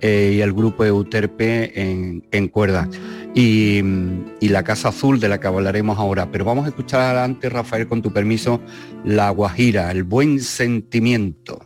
eh, 0.00 0.34
y 0.36 0.40
el 0.40 0.52
grupo 0.52 0.84
Euterpe 0.84 1.80
en, 1.80 2.24
en 2.30 2.48
cuerda 2.48 2.88
y, 3.34 3.82
la 4.40 4.64
Casa 4.64 4.88
Azul 4.88 5.20
de 5.20 5.28
la 5.28 5.38
que 5.38 5.46
hablaremos 5.46 5.98
ahora. 5.98 6.30
Pero 6.30 6.44
vamos 6.44 6.66
a 6.66 6.68
escuchar 6.68 7.16
antes, 7.16 7.52
Rafael, 7.52 7.86
con 7.86 8.02
tu 8.02 8.12
permiso, 8.12 8.60
La 9.04 9.30
Guajira, 9.30 9.90
el 9.90 10.04
buen 10.04 10.40
sentimiento. 10.40 11.60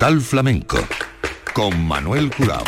Portal 0.00 0.22
Flamenco 0.22 0.78
con 1.52 1.86
Manuel 1.86 2.30
Curao. 2.34 2.64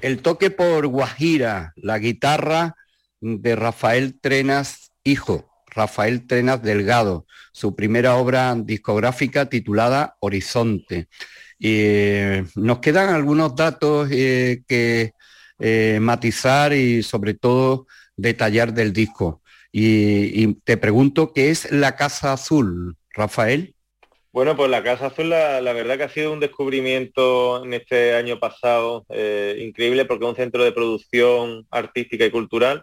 El 0.00 0.20
toque 0.20 0.50
por 0.50 0.88
Guajira, 0.88 1.74
la 1.76 2.00
guitarra 2.00 2.74
de 3.20 3.54
Rafael 3.54 4.18
Trenas, 4.20 4.90
hijo, 5.04 5.48
Rafael 5.68 6.26
Trenas 6.26 6.60
Delgado, 6.60 7.24
su 7.52 7.76
primera 7.76 8.16
obra 8.16 8.52
discográfica 8.56 9.48
titulada 9.48 10.16
Horizonte. 10.18 11.06
Y 11.60 12.16
nos 12.56 12.80
quedan 12.80 13.14
algunos 13.14 13.54
datos 13.54 14.08
eh, 14.10 14.64
que 14.66 15.12
eh, 15.60 15.98
matizar 16.02 16.72
y 16.72 17.04
sobre 17.04 17.34
todo 17.34 17.86
detallar 18.16 18.74
del 18.74 18.92
disco. 18.92 19.40
Y, 19.70 20.52
te 20.64 20.76
pregunto, 20.78 21.32
¿qué 21.32 21.50
es 21.50 21.70
la 21.70 21.94
Casa 21.94 22.32
Azul, 22.32 22.96
Rafael? 23.10 23.76
Bueno, 24.32 24.56
pues 24.56 24.70
la 24.70 24.82
Casa 24.82 25.06
Azul 25.06 25.28
la, 25.28 25.60
verdad 25.60 25.98
que 25.98 26.04
ha 26.04 26.08
sido 26.08 26.32
un 26.32 26.40
descubrimiento 26.40 27.62
en 27.64 27.74
este 27.74 28.14
año 28.14 28.38
pasado 28.40 29.04
eh, 29.10 29.58
increíble 29.60 30.06
porque 30.06 30.24
es 30.24 30.30
un 30.30 30.36
centro 30.36 30.64
de 30.64 30.72
producción 30.72 31.66
artística 31.70 32.24
y 32.24 32.30
cultural 32.30 32.82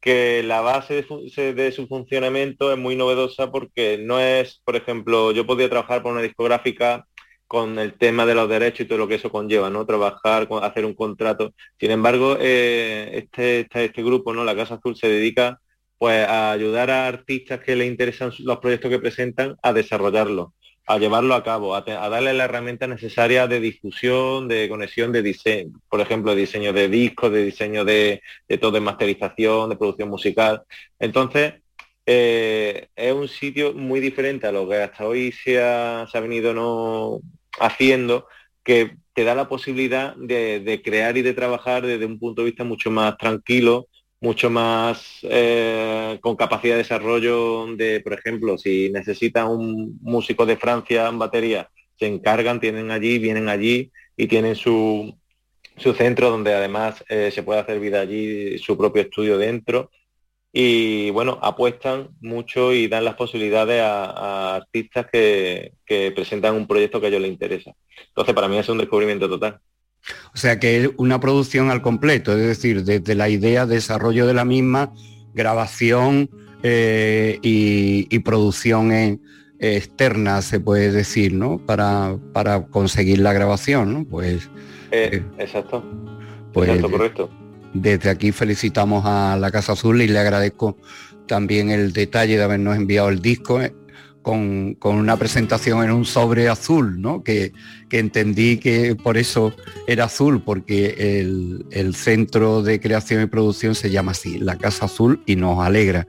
que 0.00 0.42
la 0.42 0.60
base 0.60 1.04
de, 1.04 1.72
su 1.72 1.86
funcionamiento 1.88 2.72
es 2.72 2.78
muy 2.78 2.96
novedosa 2.96 3.52
porque 3.52 3.98
no 3.98 4.20
es, 4.20 4.60
por 4.64 4.76
ejemplo, 4.76 5.32
yo 5.32 5.46
podía 5.46 5.70
trabajar 5.70 6.02
por 6.02 6.12
una 6.12 6.22
discográfica 6.22 7.06
con 7.46 7.78
el 7.78 7.94
tema 7.94 8.26
de 8.26 8.34
los 8.34 8.48
derechos 8.48 8.80
y 8.80 8.88
todo 8.88 8.98
lo 8.98 9.08
que 9.08 9.16
eso 9.16 9.30
conlleva, 9.30 9.70
¿no? 9.70 9.86
Trabajar, 9.86 10.48
hacer 10.62 10.84
un 10.86 10.94
contrato. 10.94 11.54
Sin 11.78 11.92
embargo, 11.92 12.36
eh, 12.40 13.10
este, 13.14 13.60
este, 13.60 13.84
este, 13.86 14.02
grupo, 14.02 14.34
¿no? 14.34 14.44
La 14.44 14.56
Casa 14.56 14.76
Azul 14.76 14.96
se 14.96 15.08
dedica 15.08 15.60
pues 15.98 16.26
a 16.26 16.52
ayudar 16.52 16.90
a 16.90 17.06
artistas 17.06 17.60
que 17.60 17.76
les 17.76 17.88
interesan 17.88 18.32
los 18.40 18.58
proyectos 18.58 18.90
que 18.90 18.98
presentan 18.98 19.56
a 19.62 19.72
desarrollarlo 19.72 20.54
a 20.86 20.98
llevarlo 20.98 21.34
a 21.34 21.44
cabo, 21.44 21.74
a, 21.74 21.82
darle 21.82 22.32
la 22.34 22.44
herramienta 22.44 22.86
necesaria 22.86 23.46
de 23.46 23.60
difusión, 23.60 24.48
de 24.48 24.68
conexión, 24.68 25.12
de 25.12 25.22
diseño, 25.22 25.80
por 25.88 26.00
ejemplo, 26.00 26.34
diseño 26.34 26.72
de 26.72 26.88
discos, 26.88 27.32
de 27.32 27.44
diseño 27.44 27.84
de, 27.84 28.20
todo, 28.60 28.72
de 28.72 28.80
masterización, 28.80 29.70
de 29.70 29.76
producción 29.76 30.08
musical. 30.08 30.62
Entonces, 30.98 31.54
eh, 32.04 32.88
es 32.96 33.12
un 33.12 33.28
sitio 33.28 33.74
muy 33.74 34.00
diferente 34.00 34.46
a 34.46 34.52
lo 34.52 34.68
que 34.68 34.76
hasta 34.76 35.06
hoy 35.06 35.32
se 35.32 35.62
ha, 35.62 36.06
venido 36.14 37.20
haciendo, 37.60 38.26
que 38.64 38.96
te 39.14 39.24
da 39.24 39.34
la 39.34 39.48
posibilidad 39.48 40.16
de, 40.16 40.80
crear 40.84 41.16
y 41.16 41.22
de 41.22 41.34
trabajar 41.34 41.86
desde 41.86 42.06
un 42.06 42.18
punto 42.18 42.42
de 42.42 42.46
vista 42.46 42.64
mucho 42.64 42.90
más 42.90 43.16
tranquilo, 43.18 43.88
mucho 44.22 44.50
más 44.50 45.18
eh, 45.22 46.16
con 46.22 46.36
capacidad 46.36 46.74
de 46.74 46.84
desarrollo 46.84 47.66
de, 47.74 48.00
por 48.00 48.12
ejemplo, 48.12 48.56
si 48.56 48.88
necesita 48.88 49.46
un 49.46 49.98
músico 50.00 50.46
de 50.46 50.56
Francia 50.56 51.08
en 51.08 51.18
batería, 51.18 51.68
se 51.98 52.06
encargan, 52.06 52.60
tienen 52.60 52.92
allí, 52.92 53.18
vienen 53.18 53.48
allí 53.48 53.90
y 54.16 54.28
tienen 54.28 54.54
su, 54.54 55.18
su 55.76 55.92
centro 55.94 56.30
donde 56.30 56.54
además 56.54 57.04
eh, 57.08 57.32
se 57.32 57.42
puede 57.42 57.60
hacer 57.60 57.80
vida 57.80 58.00
allí, 58.00 58.58
su 58.58 58.78
propio 58.78 59.02
estudio 59.02 59.38
dentro. 59.38 59.90
Y 60.52 61.10
bueno, 61.10 61.38
apuestan 61.42 62.10
mucho 62.20 62.72
y 62.72 62.86
dan 62.86 63.04
las 63.04 63.14
posibilidades 63.16 63.82
a, 63.82 64.54
artistas 64.56 65.06
que, 65.10 65.72
que 65.84 66.12
presentan 66.12 66.54
un 66.54 66.68
proyecto 66.68 67.00
que 67.00 67.06
a 67.06 67.08
ellos 67.08 67.22
les 67.22 67.32
interesa. 67.32 67.72
Entonces, 68.08 68.34
para 68.34 68.48
mí 68.48 68.56
es 68.58 68.68
un 68.68 68.78
descubrimiento 68.78 69.28
total. 69.28 69.60
O 70.34 70.36
sea 70.36 70.58
que 70.58 70.84
es 70.84 70.90
una 70.96 71.20
producción 71.20 71.70
al 71.70 71.82
completo, 71.82 72.32
es 72.32 72.46
decir, 72.46 72.84
desde 72.84 73.14
la 73.14 73.28
idea, 73.28 73.66
desarrollo 73.66 74.26
de 74.26 74.34
la 74.34 74.44
misma, 74.44 74.92
grabación 75.34 76.30
eh, 76.62 77.38
y, 77.42 78.18
producción 78.20 79.20
externa, 79.58 80.42
se 80.42 80.60
puede 80.60 80.90
decir, 80.90 81.32
¿no? 81.32 81.58
Para, 81.58 82.16
para 82.32 82.66
conseguir 82.66 83.20
la 83.20 83.32
grabación, 83.32 83.92
¿no? 83.92 84.04
Pues. 84.04 84.50
Eh, 84.90 85.10
eh, 85.12 85.24
exacto. 85.38 85.84
Pues, 86.52 86.68
exacto, 86.68 86.90
correcto. 86.90 87.30
Desde 87.72 88.10
aquí 88.10 88.32
felicitamos 88.32 89.04
a 89.06 89.36
la 89.38 89.50
Casa 89.50 89.72
Azul 89.72 90.02
y 90.02 90.08
le 90.08 90.18
agradezco 90.18 90.76
también 91.26 91.70
el 91.70 91.92
detalle 91.92 92.36
de 92.36 92.42
habernos 92.42 92.76
enviado 92.76 93.08
el 93.08 93.22
disco 93.22 93.60
con, 94.22 94.76
una 94.80 95.16
presentación 95.16 95.84
en 95.84 95.90
un 95.90 96.04
sobre 96.04 96.48
azul, 96.48 97.00
¿no? 97.00 97.22
que, 97.22 97.52
entendí 97.90 98.56
que 98.56 98.94
por 98.96 99.18
eso 99.18 99.54
era 99.86 100.04
azul, 100.04 100.42
porque 100.42 101.20
el, 101.70 101.94
centro 101.94 102.62
de 102.62 102.80
creación 102.80 103.22
y 103.22 103.26
producción 103.26 103.74
se 103.74 103.90
llama 103.90 104.12
así, 104.12 104.38
la 104.38 104.56
Casa 104.56 104.86
Azul, 104.86 105.22
y 105.26 105.36
nos 105.36 105.58
alegra. 105.58 106.06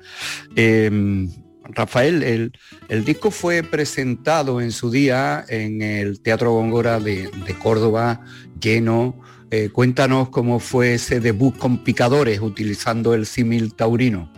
Em, 0.55 1.29
Rafael, 1.65 2.51
el, 2.89 3.05
disco 3.05 3.31
fue 3.31 3.63
presentado 3.63 4.61
en 4.61 4.71
su 4.71 4.91
día 4.91 5.43
en 5.47 5.81
el 5.81 6.21
Teatro 6.21 6.53
Góngora 6.53 6.99
de, 6.99 7.29
Córdoba, 7.61 8.21
lleno. 8.61 9.19
Eh, 9.51 9.69
cuéntanos 9.71 10.29
cómo 10.29 10.59
fue 10.59 10.95
ese 10.95 11.19
debut 11.19 11.55
con 11.57 11.83
picadores 11.83 12.39
utilizando 12.41 13.13
el 13.13 13.25
símil 13.25 13.73
taurino. 13.75 14.31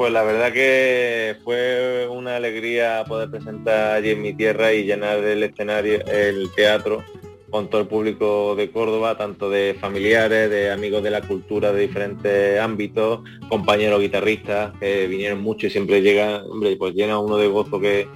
Pues 0.00 0.14
la 0.14 0.22
verdad 0.22 0.50
que 0.50 1.36
fue 1.44 2.08
una 2.10 2.36
alegría 2.36 3.04
poder 3.06 3.30
presentar 3.30 3.96
allí 3.96 4.12
en 4.12 4.22
mi 4.22 4.32
tierra 4.32 4.72
y 4.72 4.84
llenar 4.84 5.18
el 5.18 5.42
escenario, 5.42 6.02
el 6.06 6.48
teatro, 6.56 7.04
con 7.50 7.68
todo 7.68 7.82
el 7.82 7.86
público 7.86 8.56
de 8.56 8.70
Córdoba, 8.70 9.18
tanto 9.18 9.50
de 9.50 9.76
familiares, 9.78 10.48
de 10.48 10.70
amigos 10.70 11.02
de 11.02 11.10
la 11.10 11.20
cultura 11.20 11.70
de 11.70 11.82
diferentes 11.82 12.58
ámbitos, 12.58 13.20
compañeros 13.50 14.00
guitarristas 14.00 14.72
que 14.80 15.06
vinieron 15.06 15.42
mucho 15.42 15.66
y 15.66 15.70
siempre 15.70 16.00
llegan, 16.00 16.44
hombre, 16.50 16.76
pues 16.78 16.94
llena 16.94 17.18
uno 17.18 17.36
de 17.36 17.48
gozo 17.48 17.78
que, 17.78 18.08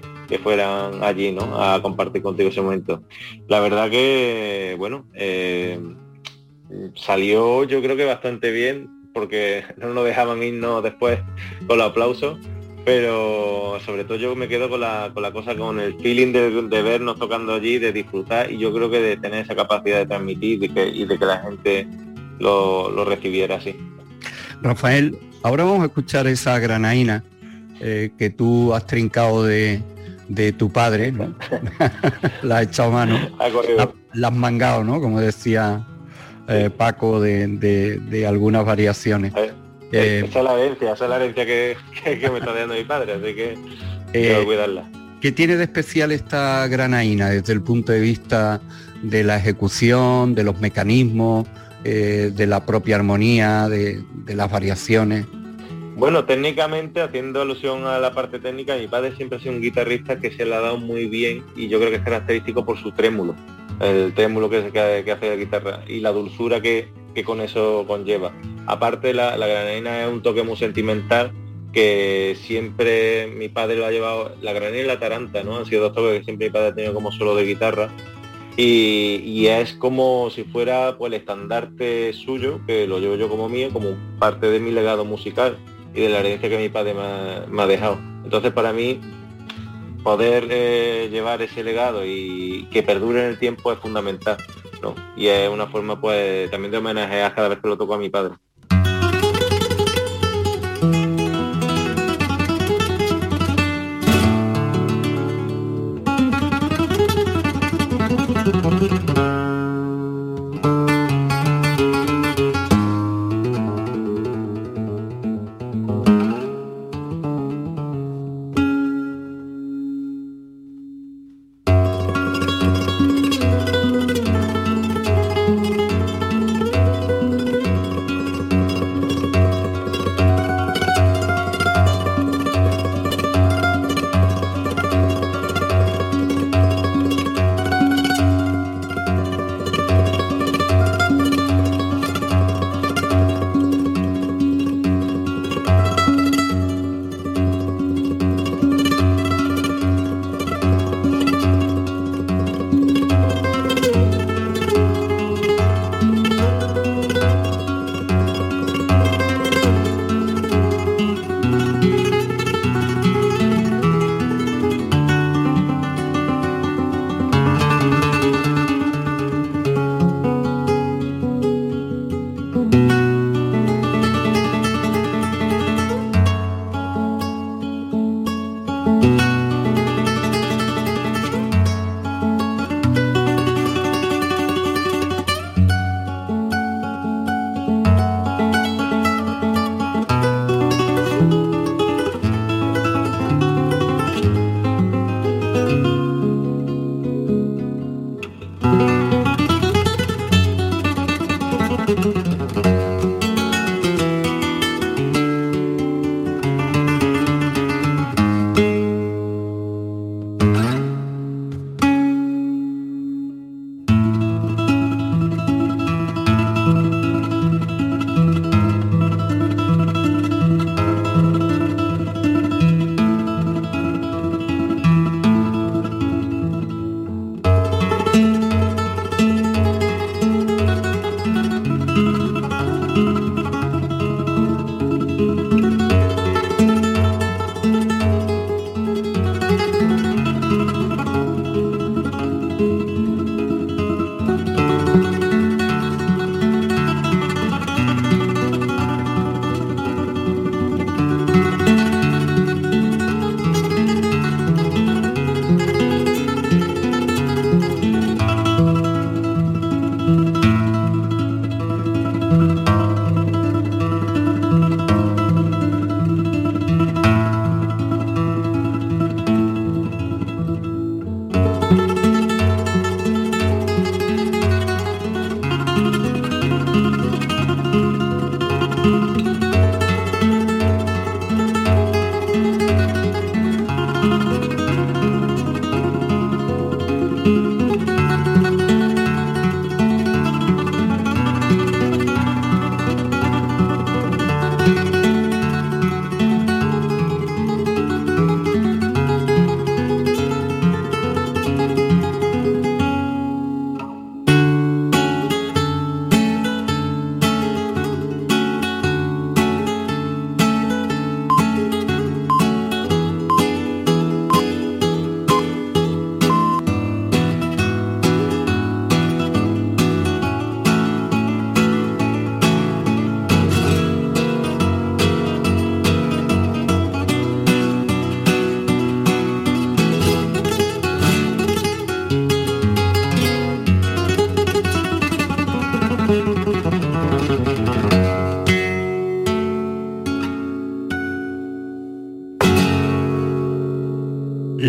fueran 0.43 1.05
allí, 1.05 1.33
¿no? 1.33 1.63
A 1.63 1.83
compartir 1.83 2.23
contigo 2.23 2.49
ese 2.49 2.63
momento. 2.63 3.03
La 3.47 3.61
verdad 3.61 3.91
que, 3.91 4.75
bueno, 4.79 5.05
eh, 5.13 5.79
salió 6.95 7.65
yo 7.65 7.83
creo 7.83 7.95
que 7.95 8.07
bastante 8.07 8.51
bien 8.51 9.04
porque 9.15 9.65
no 9.77 9.95
nos 9.95 10.05
dejaban 10.05 10.43
irnos 10.43 10.83
después 10.83 11.21
con 11.67 11.79
los 11.79 11.91
aplausos, 11.91 12.39
pero 12.85 13.79
sobre 13.87 14.05
todo 14.05 14.19
yo 14.19 14.37
me 14.37 14.49
quedo 14.49 14.69
con 14.69 14.81
la, 14.81 15.11
cosa, 15.33 15.57
con 15.57 15.81
el 15.81 15.95
feeling 16.01 16.33
de, 16.33 16.83
vernos 16.83 17.19
tocando 17.19 17.55
allí, 17.55 17.79
de 17.79 17.93
disfrutar 17.93 18.53
y 18.53 18.59
yo 18.59 18.75
creo 18.75 18.91
que 18.91 19.01
de 19.01 19.17
tener 19.17 19.45
esa 19.45 19.55
capacidad 19.57 19.99
de 19.99 20.07
transmitir 20.07 20.63
y, 20.63 21.05
de 21.05 21.19
que 21.19 21.25
la 21.25 21.39
gente 21.39 21.89
lo, 22.39 23.05
recibiera 23.05 23.57
así. 23.57 23.77
Rafael, 24.61 25.17
ahora 25.43 25.65
vamos 25.65 25.83
a 25.83 25.87
escuchar 25.87 26.27
esa 26.27 26.59
granaína 26.59 27.25
eh, 27.81 28.11
que 28.19 28.29
tú 28.29 28.75
has 28.75 28.87
trincado 28.87 29.45
de, 29.45 29.83
tu 30.59 30.71
padre, 30.71 31.13
la 32.43 32.59
has 32.59 32.65
echado 32.65 32.91
mano, 32.91 33.19
la, 34.13 34.29
has 34.29 34.35
mangado, 34.35 34.85
¿no? 34.85 35.01
Como 35.01 35.21
decía 35.21 35.87
eh, 36.49 36.71
Paco, 36.77 37.21
de, 37.21 38.25
algunas 38.29 38.65
variaciones. 38.65 39.33
Eh, 39.37 39.53
eh, 39.93 40.25
esa 40.27 40.39
es 40.41 40.45
la 40.45 40.55
herencia, 40.55 40.93
esa 40.93 41.05
es 41.05 41.11
la 41.11 41.17
herencia 41.17 41.47
que, 41.47 41.77
me 42.31 42.39
está 42.39 42.53
dando 42.53 42.75
mi 42.75 42.85
padre, 42.85 43.15
así 43.15 43.35
que 43.35 44.45
cuidarla. 44.45 44.85
¿Qué 45.21 45.33
tiene 45.33 45.57
de 45.57 45.65
especial 45.65 46.13
esta 46.13 46.67
granaína 46.69 47.31
desde 47.31 47.55
el 47.55 47.63
punto 47.63 47.93
de 47.93 48.01
vista 48.01 48.61
de 49.03 49.25
la 49.25 49.37
ejecución, 49.37 50.35
de 50.35 50.45
los 50.45 50.61
mecanismos, 50.61 51.49
de 51.83 52.47
la 52.47 52.65
propia 52.67 52.97
armonía, 52.97 53.69
de, 53.69 54.03
de, 54.13 54.35
las 54.35 54.51
variaciones? 54.51 55.27
Bueno, 55.97 56.25
técnicamente, 56.25 57.01
haciendo 57.01 57.41
alusión 57.41 57.87
a 57.87 57.99
la 57.99 58.13
parte 58.13 58.39
técnica, 58.39 58.77
mi 58.77 58.87
padre 58.87 59.17
siempre 59.17 59.39
ha 59.39 59.41
sido 59.41 59.55
un 59.55 59.63
guitarrista 59.63 60.19
que 60.19 60.31
se 60.31 60.45
le 60.45 60.55
ha 60.55 60.61
dado 60.61 60.77
muy 60.77 61.07
bien 61.07 61.43
y 61.57 61.69
yo 61.69 61.79
creo 61.79 61.91
que 61.91 61.97
es 61.97 62.03
característico 62.03 62.67
por 62.67 62.79
su 62.79 62.93
trémulo 62.93 63.35
el 63.81 64.15
trémulo 64.15 64.51
que, 64.51 64.59
hace 64.59 65.29
la 65.29 65.37
guitarra 65.37 65.81
y 65.87 66.01
la 66.01 66.13
dulzura 66.13 66.61
que, 66.61 66.89
con 67.25 67.41
eso 67.41 67.85
conlleva. 67.87 68.33
Aparte 68.67 69.15
la, 69.15 69.37
la 69.37 69.73
es 69.73 70.13
un 70.13 70.23
toque 70.23 70.43
muy 70.43 70.57
sentimental 70.57 71.33
que 71.73 72.37
siempre 72.41 73.27
mi 73.27 73.49
padre 73.49 73.77
lo 73.77 73.87
ha 73.87 73.91
llevado, 73.91 74.35
la 74.41 74.53
granadina 74.53 74.85
y 74.85 74.87
la 74.87 75.01
taranta, 75.01 75.43
¿no? 75.43 75.57
Han 75.57 75.67
sido 75.67 75.83
dos 75.83 75.95
toques 75.95 76.19
que 76.19 76.25
siempre 76.25 76.47
mi 76.47 76.53
padre 76.53 76.69
ha 76.69 76.75
tenido 76.75 76.95
como 76.95 77.13
solo 77.13 77.35
de 77.35 77.45
guitarra. 77.45 77.91
Y, 78.57 79.47
es 79.47 79.75
como 79.75 80.31
si 80.31 80.45
fuera 80.45 80.97
pues, 80.97 81.13
el 81.13 81.19
estandarte 81.19 82.13
suyo, 82.13 82.61
que 82.67 82.87
lo 82.87 83.01
llevo 83.01 83.17
yo 83.17 83.29
como 83.29 83.49
mío, 83.49 83.71
como 83.73 83.97
parte 84.21 84.49
de 84.49 84.61
mi 84.61 84.71
legado 84.71 85.05
musical 85.05 85.59
y 85.93 86.03
de 86.03 86.09
la 86.09 86.21
herencia 86.21 86.49
que 86.49 86.59
mi 86.59 86.69
padre 86.69 86.95
me 87.49 87.63
ha 87.63 87.67
dejado. 87.67 87.99
Entonces 88.25 88.53
para 88.53 88.73
mí 88.73 89.01
poder 90.05 90.47
eh, 90.51 91.09
llevar 91.11 91.43
ese 91.43 91.65
legado 91.65 92.05
y 92.05 92.69
que 92.71 92.85
perdure 92.85 93.25
en 93.25 93.31
el 93.31 93.39
tiempo 93.39 93.73
es 93.73 93.79
fundamental. 93.81 94.37
¿no? 94.83 94.95
Y 95.17 95.29
es 95.29 95.49
una 95.49 95.67
forma 95.67 96.01
pues 96.01 96.51
también 96.51 96.71
de 96.71 96.79
homenajear 96.79 97.35
cada 97.35 97.49
vez 97.49 97.59
que 97.59 97.69
lo 97.69 97.79
toco 97.79 97.95
a 97.95 97.99
mi 97.99 98.11
padre. 98.11 98.35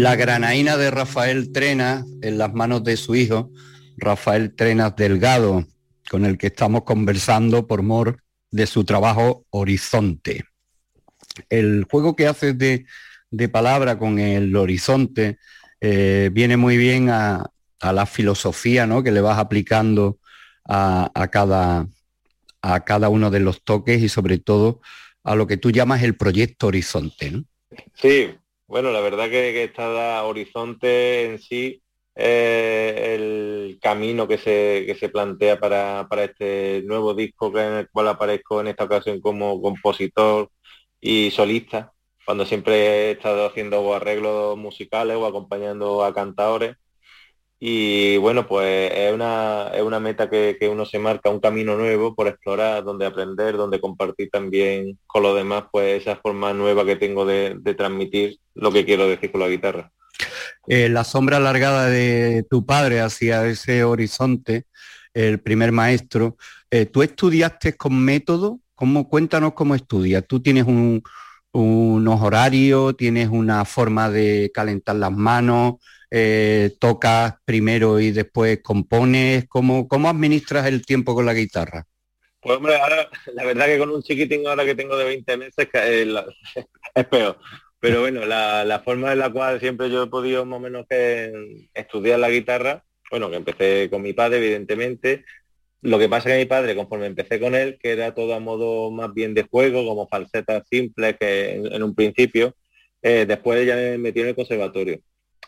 La 0.06 0.16
granaína 0.16 0.78
de 0.78 0.92
Rafael 0.92 1.52
Trenas 1.52 2.06
en 2.22 2.38
las 2.38 2.54
manos 2.54 2.84
de 2.84 2.96
su 2.96 3.16
hijo, 3.16 3.50
Rafael 3.98 4.54
Trenas 4.54 4.96
Delgado, 4.96 5.66
con 6.12 6.26
el 6.26 6.38
que 6.38 6.46
estamos 6.46 6.84
conversando 6.84 7.66
por 7.66 7.82
mor 7.82 8.22
de 8.52 8.68
su 8.68 8.84
trabajo 8.84 9.48
Horizonte. 9.50 10.46
El 11.50 11.88
juego 11.90 12.16
que 12.16 12.28
haces 12.28 12.56
de, 12.56 12.86
palabra 13.50 13.98
con 13.98 14.20
el 14.20 14.56
horizonte 14.56 15.40
eh, 15.82 16.30
viene 16.32 16.56
muy 16.56 16.78
bien 16.78 17.10
a, 17.10 17.50
la 17.82 18.06
filosofía 18.06 18.86
¿no? 18.86 19.02
que 19.02 19.12
le 19.12 19.22
vas 19.22 19.40
aplicando 19.40 20.20
a, 20.66 21.10
cada, 21.32 21.88
a 22.62 22.86
cada 22.86 23.10
uno 23.10 23.32
de 23.32 23.40
los 23.40 23.64
toques 23.64 24.04
y 24.04 24.10
sobre 24.10 24.38
todo 24.38 24.82
a 25.24 25.34
lo 25.34 25.48
que 25.48 25.58
tú 25.58 25.72
llamas 25.72 26.04
el 26.04 26.16
proyecto 26.16 26.68
Horizonte. 26.68 27.32
¿no? 27.32 27.44
Sí, 27.96 28.36
bueno, 28.68 28.92
la 28.92 29.02
verdad 29.02 29.26
que, 29.26 29.54
que 29.54 29.64
está 29.66 30.24
Horizonte 30.24 31.26
en 31.26 31.40
sí 31.40 31.82
eh, 32.16 33.16
el 33.16 33.80
camino 33.82 34.28
que 34.28 34.38
se, 34.38 34.96
se 35.00 35.10
plantea 35.10 35.60
para, 35.60 36.08
este 36.24 36.82
nuevo 36.86 37.14
disco 37.14 37.52
que 37.52 37.60
en 37.62 37.74
el 37.74 37.90
cual 37.90 38.08
aparezco 38.08 38.62
en 38.62 38.68
esta 38.68 38.86
ocasión 38.86 39.20
como 39.22 39.62
compositor 39.62 40.50
y 41.02 41.32
solista, 41.32 41.94
cuando 42.26 42.46
siempre 42.46 43.10
he 43.10 43.12
estado 43.12 43.46
haciendo 43.46 43.94
arreglos 43.94 44.58
musicales 44.58 45.18
o 45.18 45.26
acompañando 45.26 46.04
a 46.04 46.14
cantadores 46.14 46.78
y 47.60 48.18
bueno, 48.18 48.48
pues 48.48 48.92
es 48.94 49.14
una, 49.14 49.70
es 49.74 49.82
una 49.82 50.00
meta 50.00 50.30
que, 50.30 50.58
uno 50.70 50.86
se 50.86 51.00
marca, 51.00 51.30
un 51.30 51.40
camino 51.40 51.78
nuevo 51.78 52.14
por 52.14 52.28
explorar, 52.28 52.84
donde 52.84 53.06
aprender, 53.06 53.56
donde 53.56 53.80
compartir 53.80 54.30
también 54.30 55.00
con 55.08 55.24
los 55.24 55.36
demás, 55.36 55.66
pues 55.72 56.02
esa 56.02 56.18
forma 56.18 56.54
nueva 56.54 56.86
que 56.86 56.98
tengo 56.98 57.26
de, 57.26 57.58
transmitir 57.78 58.38
lo 58.54 58.72
que 58.72 58.86
quiero 58.86 59.08
decir 59.08 59.32
con 59.32 59.42
la 59.42 59.48
guitarra. 59.48 59.92
Eh, 60.68 60.90
la 60.90 61.04
sombra 61.04 61.38
alargada 61.38 61.88
de 61.88 62.46
tu 62.50 62.66
padre 62.66 63.00
hacia 63.00 63.46
ese 63.48 63.84
horizonte, 63.84 64.66
el 65.14 65.40
primer 65.40 65.72
maestro, 65.72 66.38
eh, 66.70 66.86
¿tú 66.86 67.04
estudiaste 67.04 67.78
con 67.78 67.98
método? 67.98 68.60
¿Cómo, 68.74 69.08
cuéntanos 69.08 69.54
cómo 69.54 69.76
estudias. 69.76 70.26
¿Tú 70.28 70.42
tienes 70.42 70.66
un, 70.66 71.02
unos 71.54 72.22
horarios, 72.22 72.98
tienes 72.98 73.30
una 73.30 73.64
forma 73.64 74.10
de 74.10 74.52
calentar 74.54 74.98
las 74.98 75.12
manos, 75.12 75.76
eh, 76.12 76.72
tocas 76.80 77.36
primero 77.46 78.00
y 78.00 78.12
después 78.12 78.60
compones? 78.62 79.46
¿Cómo, 79.48 79.88
¿Cómo 79.88 80.10
administras 80.10 80.66
el 80.68 80.86
tiempo 80.86 81.16
con 81.16 81.26
la 81.26 81.34
guitarra? 81.34 81.86
Pues 82.46 82.58
hombre, 82.58 82.76
ahora, 82.76 83.10
la 83.34 83.44
verdad 83.44 83.66
que 83.66 83.80
con 83.80 83.90
un 83.90 84.04
chiquitín 84.04 84.46
ahora 84.46 84.66
que 84.66 84.76
tengo 84.76 84.96
de 84.96 85.06
20 85.06 85.38
meses 85.38 85.68
es, 85.74 87.06
peor. 87.08 87.40
Pero 87.80 88.02
bueno, 88.02 88.24
la, 88.28 88.82
forma 88.86 89.14
en 89.14 89.20
la 89.20 89.32
cual 89.32 89.60
siempre 89.60 89.90
yo 89.90 90.04
he 90.04 90.08
podido 90.08 90.46
más 90.46 90.58
o 90.58 90.60
menos 90.60 90.86
que 90.88 91.68
estudiar 91.74 92.20
la 92.20 92.30
guitarra, 92.30 92.84
bueno, 93.10 93.32
que 93.32 93.38
empecé 93.38 93.90
con 93.90 94.04
mi 94.04 94.14
padre, 94.14 94.38
evidentemente. 94.38 95.26
Lo 95.82 95.98
que 95.98 96.08
pasa 96.08 96.30
que 96.30 96.38
mi 96.38 96.46
padre, 96.46 96.76
conforme 96.76 97.08
empecé 97.08 97.40
con 97.40 97.56
él, 97.56 97.80
que 97.82 97.94
era 97.94 98.14
todo 98.14 98.36
a 98.36 98.40
modo 98.40 98.92
más 98.92 99.12
bien 99.12 99.34
de 99.34 99.44
juego, 99.44 99.84
como 99.84 100.08
falsetas 100.08 100.68
simples 100.70 101.16
que 101.20 101.54
en, 101.56 101.82
un 101.82 101.96
principio, 101.96 102.56
eh, 103.02 103.26
después 103.28 103.66
ya 103.66 103.76
me 103.76 103.98
metí 103.98 104.20
en 104.22 104.28
el 104.28 104.36
conservatorio. 104.36 105.00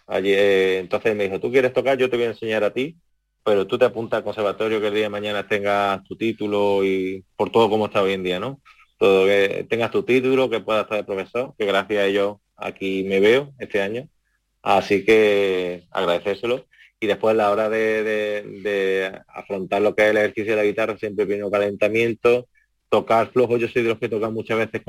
Allí, 0.08 0.32
eh, 0.34 0.80
entonces 0.80 1.16
me 1.16 1.26
dijo, 1.26 1.40
tú 1.40 1.52
quieres 1.52 1.74
tocar, 1.74 1.98
yo 1.98 2.10
te 2.10 2.16
voy 2.16 2.26
a 2.26 2.30
enseñar 2.30 2.64
a 2.64 2.74
ti, 2.74 2.98
pero 3.44 3.68
tú 3.68 3.78
te 3.78 3.86
apuntas 3.86 4.20
al 4.20 4.24
conservatorio 4.24 4.80
que 4.82 4.88
el 4.88 4.94
día 4.94 5.04
de 5.04 5.10
mañana 5.10 5.48
tengas 5.48 6.04
tu 6.06 6.16
título 6.16 6.84
y 6.86 7.26
por 7.36 7.52
todo 7.52 7.70
como 7.70 7.88
está 7.88 8.02
hoy 8.02 8.14
en 8.14 8.24
día, 8.24 8.40
¿no? 8.40 8.62
Todo 8.98 9.26
que 9.26 9.66
tengas 9.70 9.92
tu 9.92 10.04
título, 10.04 10.50
que 10.50 10.62
puedas 10.62 10.84
estar 10.84 10.98
de 10.98 11.04
profesor, 11.04 11.54
que 11.58 11.66
gracias 11.66 12.00
a 12.00 12.06
ello 12.06 12.42
aquí 12.56 13.04
me 13.04 13.20
veo 13.20 13.54
este 13.60 13.82
año. 13.82 14.10
Así 14.62 15.06
que 15.06 15.84
agradecérselo. 15.92 16.66
Y 17.00 17.08
después 17.08 17.34
a 17.34 17.38
la 17.38 17.52
hora 17.52 17.70
de, 17.70 19.22
afrontar 19.28 19.82
lo 19.82 19.96
que 19.96 20.04
es 20.04 20.10
el 20.10 20.18
ejercicio 20.18 20.54
de 20.54 20.58
la 20.58 20.68
guitarra, 20.68 20.98
siempre 20.98 21.26
viene 21.26 21.44
un 21.44 21.52
calentamiento, 21.52 22.48
tocar 22.90 23.32
flojo, 23.32 23.58
yo 23.58 23.68
soy 23.68 23.84
de 23.84 23.90
los 23.90 24.00
que 24.00 24.10
tocan 24.10 24.34
muchas 24.34 24.58
veces 24.58 24.82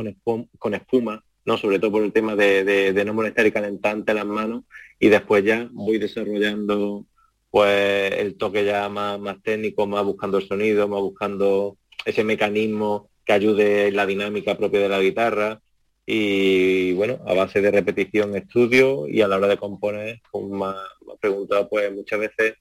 con 0.58 0.74
espuma 0.74 1.22
¿no? 1.48 1.56
Sobre 1.56 1.78
todo 1.78 1.92
por 1.92 2.04
el 2.04 2.12
tema 2.12 2.36
de, 2.36 3.02
no 3.06 3.14
molestar 3.14 3.46
y 3.46 3.52
calentante 3.52 4.12
las 4.12 4.26
manos 4.26 4.64
y 5.00 5.08
después 5.08 5.42
ya 5.42 5.66
voy 5.72 5.96
desarrollando 5.98 7.06
pues 7.50 8.12
el 8.12 8.36
toque 8.36 8.66
ya 8.66 8.86
más, 8.90 9.18
más 9.18 9.42
técnico, 9.42 9.86
más 9.86 10.04
buscando 10.04 10.36
el 10.36 10.46
sonido, 10.46 10.86
más 10.88 11.00
buscando 11.00 11.78
ese 12.04 12.22
mecanismo 12.22 13.08
que 13.24 13.32
ayude 13.32 13.88
en 13.88 13.96
la 13.96 14.04
dinámica 14.04 14.58
propia 14.58 14.80
de 14.80 14.88
la 14.90 15.00
guitarra 15.00 15.62
y 16.04 16.92
bueno, 16.92 17.18
a 17.26 17.32
base 17.32 17.62
de 17.62 17.70
repetición 17.70 18.36
estudio 18.36 19.08
y 19.08 19.22
a 19.22 19.28
la 19.28 19.38
hora 19.38 19.48
de 19.48 19.56
componer, 19.56 20.20
como 20.30 20.54
me 20.54 20.66
ha 20.66 21.16
preguntado, 21.18 21.66
pues 21.70 21.90
muchas 21.94 22.20
veces 22.20 22.56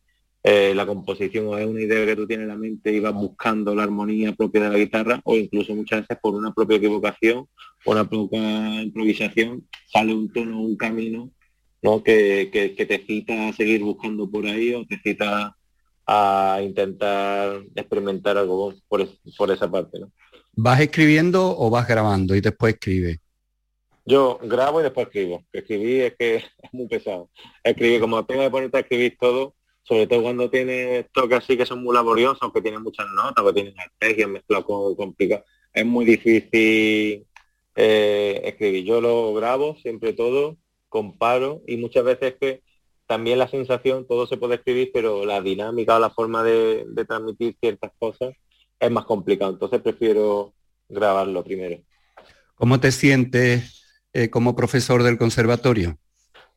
eh, 0.49 0.73
la 0.73 0.85
composición 0.85 1.47
o 1.47 1.57
es 1.57 1.67
una 1.67 1.81
idea 1.81 2.05
que 2.05 2.15
tú 2.15 2.25
tienes 2.25 2.45
en 2.45 2.47
la 2.47 2.55
mente 2.55 2.93
y 2.93 3.01
vas 3.01 3.13
buscando 3.13 3.75
la 3.75 3.83
armonía 3.83 4.31
propia 4.31 4.61
de 4.61 4.69
la 4.69 4.77
guitarra 4.77 5.19
o 5.25 5.35
incluso 5.35 5.75
muchas 5.75 6.03
veces 6.03 6.17
por 6.21 6.35
una 6.35 6.53
propia 6.53 6.77
equivocación 6.77 7.39
o 7.83 7.91
una 7.91 8.09
propia 8.09 8.81
improvisación 8.81 9.67
sale 9.91 10.13
un 10.13 10.31
tono, 10.31 10.61
un 10.61 10.77
camino 10.77 11.31
¿no? 11.81 12.01
que, 12.01 12.49
te 12.77 13.05
cita 13.05 13.49
a 13.49 13.51
seguir 13.51 13.83
buscando 13.83 14.31
por 14.31 14.45
ahí 14.45 14.73
o 14.73 14.85
te 14.85 14.97
cita 14.99 15.53
a 16.05 16.61
intentar 16.63 17.63
experimentar 17.75 18.37
algo 18.37 18.73
por, 18.87 19.05
por 19.37 19.51
esa 19.51 19.69
parte. 19.69 19.99
¿no? 19.99 20.13
¿Vas 20.53 20.79
escribiendo 20.79 21.59
o 21.59 21.69
vas 21.69 21.89
grabando 21.89 22.33
y 22.35 22.39
después 22.39 22.75
escribes? 22.75 23.19
Yo 24.05 24.39
grabo 24.41 24.79
y 24.79 24.83
después 24.83 25.07
escribo. 25.07 25.43
Escribir 25.51 26.03
es 26.03 26.15
que 26.17 26.35
es 26.63 26.71
muy 26.71 26.87
pesado. 26.87 27.29
Escribir, 27.61 27.99
como 27.99 28.25
tengo 28.25 28.43
que 28.43 28.49
ponerte 28.49 28.77
a 28.77 28.79
escribir 28.79 29.17
todo, 29.19 29.56
sobre 29.87 30.05
todo 30.05 30.21
cuando 30.21 30.49
tiene 30.49 31.07
toques 31.13 31.37
así 31.37 31.55
que 31.55 31.65
son 31.65 31.81
muy 31.81 31.93
laboriosos, 31.95 32.51
que 32.53 32.61
tienen 32.61 32.83
muchas 32.83 33.07
notas, 33.15 33.45
que 33.45 33.53
tienen 33.53 33.79
arpegios 33.79 34.29
mezclados 34.29 34.65
con 34.65 34.95
complicado, 34.95 35.45
es 35.73 35.85
muy 35.85 36.03
difícil 36.03 37.25
eh, 37.75 38.41
escribir. 38.43 38.83
Yo 38.83 38.99
lo 38.99 39.33
grabo 39.33 39.77
siempre 39.81 40.11
todo, 40.11 40.57
comparo 40.89 41.61
y 41.67 41.77
muchas 41.77 42.03
veces 42.03 42.35
que 42.39 42.63
también 43.05 43.39
la 43.39 43.47
sensación, 43.47 44.05
todo 44.05 44.27
se 44.27 44.35
puede 44.35 44.55
escribir, 44.55 44.91
pero 44.93 45.25
la 45.25 45.41
dinámica 45.41 45.95
o 45.95 45.99
la 45.99 46.09
forma 46.09 46.43
de, 46.43 46.85
transmitir 47.07 47.55
ciertas 47.61 47.91
cosas 47.97 48.33
es 48.79 48.91
más 48.91 49.05
complicado. 49.05 49.53
Entonces 49.53 49.81
prefiero 49.81 50.53
grabarlo 50.89 51.43
primero. 51.45 51.81
¿Cómo 52.55 52.81
te 52.81 52.91
sientes 52.91 54.01
eh, 54.11 54.29
como 54.29 54.53
profesor 54.53 55.03
del 55.03 55.17
conservatorio? 55.17 55.97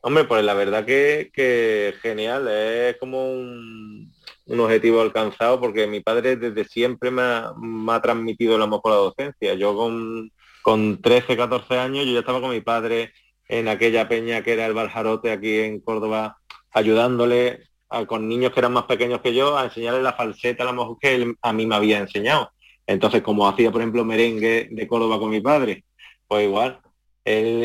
Hombre, 0.03 0.25
pues 0.25 0.43
la 0.45 0.55
verdad 0.55 0.87
que, 0.87 1.95
genial, 2.01 2.49
es 2.49 2.97
como 2.99 3.31
un, 3.33 4.11
objetivo 4.47 5.01
alcanzado 5.01 5.61
porque 5.61 5.87
mi 5.87 6.01
padre 6.01 6.37
desde 6.37 6.65
siempre 6.65 7.11
me 7.11 7.23
ha, 7.23 8.01
transmitido 8.03 8.57
el 8.57 8.63
amor 8.63 8.81
por 8.83 8.93
la 8.93 8.99
docencia. 8.99 9.55
Yo 9.55 9.77
con, 9.77 10.33
con 10.63 11.01
13, 11.03 11.37
14 11.37 11.79
años, 11.79 12.07
yo 12.07 12.13
ya 12.13 12.21
estaba 12.21 12.41
con 12.41 12.51
mi 12.51 12.61
padre 12.61 13.13
en 13.49 13.69
aquella 13.69 14.09
peña 14.09 14.43
que 14.43 14.55
era 14.55 14.67
el 14.67 14.75
Baljarote 14.75 15.31
aquí 15.33 15.59
en 15.59 15.81
Córdoba, 15.81 16.39
ayudándole 16.73 17.69
con 18.07 18.29
niños 18.29 18.53
que 18.53 18.61
eran 18.61 18.73
más 18.73 18.85
pequeños 18.85 19.21
que 19.21 19.35
yo 19.35 19.59
a 19.59 19.65
enseñarle 19.65 20.03
la 20.03 20.13
falseta 20.13 20.63
a 20.63 20.67
la 20.67 20.73
mujer 20.73 20.97
que 21.01 21.15
él 21.15 21.37
a 21.43 21.53
mí 21.53 21.67
me 21.67 21.75
había 21.75 21.99
enseñado. 21.99 22.51
Entonces, 22.87 23.23
como 23.23 23.49
hacía, 23.49 23.71
por 23.71 23.81
ejemplo, 23.81 24.05
merengue 24.05 24.69
de 24.71 24.89
Córdoba 24.89 25.19
con 25.19 25.31
mi 25.31 25.41
padre, 25.41 25.85
pues 26.27 26.45
igual, 26.45 26.81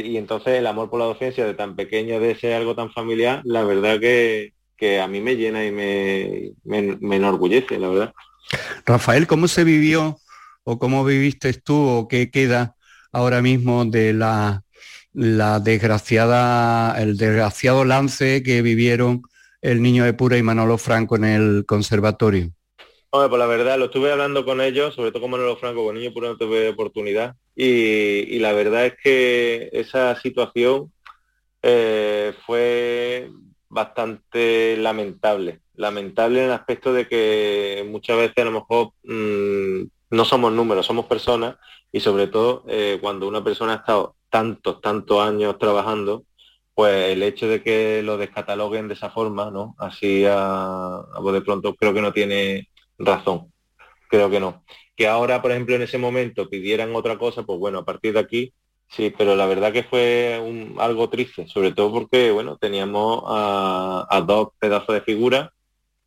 y 0.05 0.17
entonces 0.17 0.59
el 0.59 0.67
amor 0.67 0.89
por 0.89 0.99
la 0.99 1.05
docencia 1.05 1.45
de 1.45 1.53
tan 1.53 1.75
pequeño, 1.75 2.19
de 2.19 2.35
ser 2.35 2.53
algo 2.53 2.75
tan 2.75 2.91
familiar, 2.91 3.41
la 3.43 3.63
verdad 3.63 3.99
que, 3.99 4.53
a 5.01 5.07
mí 5.07 5.19
me 5.19 5.35
llena 5.35 5.65
y 5.65 5.71
me, 5.71 6.51
me, 6.63 7.15
enorgullece, 7.15 7.79
la 7.79 7.89
verdad. 7.89 8.13
Rafael, 8.85 9.25
¿cómo 9.25 9.47
se 9.47 9.63
vivió 9.63 10.19
o 10.63 10.77
cómo 10.77 11.03
viviste 11.03 11.53
tú 11.53 11.75
o 11.75 12.07
qué 12.07 12.29
queda 12.29 12.75
ahora 13.11 13.41
mismo 13.41 13.85
de 13.85 14.13
la, 14.13 14.63
la 15.13 15.59
desgraciada, 15.59 17.01
el 17.01 17.17
desgraciado 17.17 17.83
lance 17.85 18.43
que 18.43 18.61
vivieron 18.61 19.23
el 19.61 19.81
niño 19.81 20.03
de 20.03 20.13
Pura 20.13 20.37
y 20.37 20.43
Manolo 20.43 20.77
Franco 20.77 21.15
en 21.15 21.23
el 21.25 21.65
conservatorio? 21.65 22.51
Hombre, 23.15 23.29
pues 23.29 23.39
la 23.39 23.47
verdad, 23.47 23.79
lo 23.79 23.85
estuve 23.85 24.11
hablando 24.11 24.43
con 24.43 24.59
ellos, 24.59 24.93
sobre 24.93 25.11
todo 25.11 25.21
con 25.21 25.31
Manolo 25.31 25.55
Franco, 25.55 25.85
con 25.85 25.95
niño 25.95 26.11
Pura 26.11 26.27
no 26.27 26.37
tuve 26.37 26.67
oportunidad, 26.67 27.37
y, 27.55 28.39
la 28.39 28.51
verdad 28.51 28.87
es 28.87 28.95
que 29.01 29.69
esa 29.71 30.19
situación 30.19 30.91
eh, 31.61 32.33
fue 32.45 33.31
bastante 33.69 34.75
lamentable. 34.75 35.61
Lamentable 35.75 36.39
en 36.39 36.47
el 36.47 36.51
aspecto 36.51 36.91
de 36.91 37.07
que 37.07 37.87
muchas 37.89 38.17
veces 38.17 38.37
a 38.37 38.43
lo 38.43 38.51
mejor 38.51 38.89
mm, 39.03 39.83
no 40.09 40.25
somos 40.25 40.51
números, 40.51 40.85
somos 40.85 41.05
personas 41.05 41.55
y 41.93 42.01
sobre 42.01 42.27
todo 42.27 42.65
eh, 42.67 42.97
cuando 43.01 43.29
una 43.29 43.45
persona 43.45 43.73
ha 43.73 43.77
estado 43.77 44.17
tantos, 44.29 44.81
tantos 44.81 45.21
años 45.21 45.57
trabajando, 45.57 46.25
pues 46.73 47.13
el 47.13 47.23
hecho 47.23 47.47
de 47.47 47.63
que 47.63 48.01
lo 48.03 48.17
descataloguen 48.17 48.89
de 48.89 48.95
esa 48.95 49.09
forma, 49.09 49.51
¿no? 49.51 49.73
Así 49.79 50.25
a 50.27 51.01
de 51.31 51.41
pronto 51.41 51.75
creo 51.75 51.93
que 51.93 52.01
no 52.01 52.11
tiene 52.11 52.67
razón. 52.97 53.51
Creo 54.09 54.29
que 54.29 54.39
no 54.39 54.63
que 54.97 55.07
ahora, 55.07 55.41
por 55.41 55.51
ejemplo, 55.51 55.75
en 55.75 55.81
ese 55.81 55.97
momento 55.97 56.49
pidieran 56.49 56.95
otra 56.95 57.17
cosa, 57.17 57.43
pues 57.43 57.59
bueno, 57.59 57.79
a 57.79 57.83
partir 57.85 58.13
de 58.13 58.19
aquí 58.19 58.53
Sí, 58.87 59.13
pero 59.17 59.35
la 59.35 59.45
verdad 59.45 59.73
que 59.73 59.83
fue 59.83 60.39
un, 60.41 60.75
algo 60.79 61.09
triste, 61.09 61.47
sobre 61.47 61.71
todo 61.71 61.91
porque, 61.91 62.31
bueno, 62.31 62.57
teníamos 62.57 63.23
a, 63.25 64.23
dos 64.25 64.49
pedazos 64.59 64.93
de 64.93 65.01
figura 65.01 65.51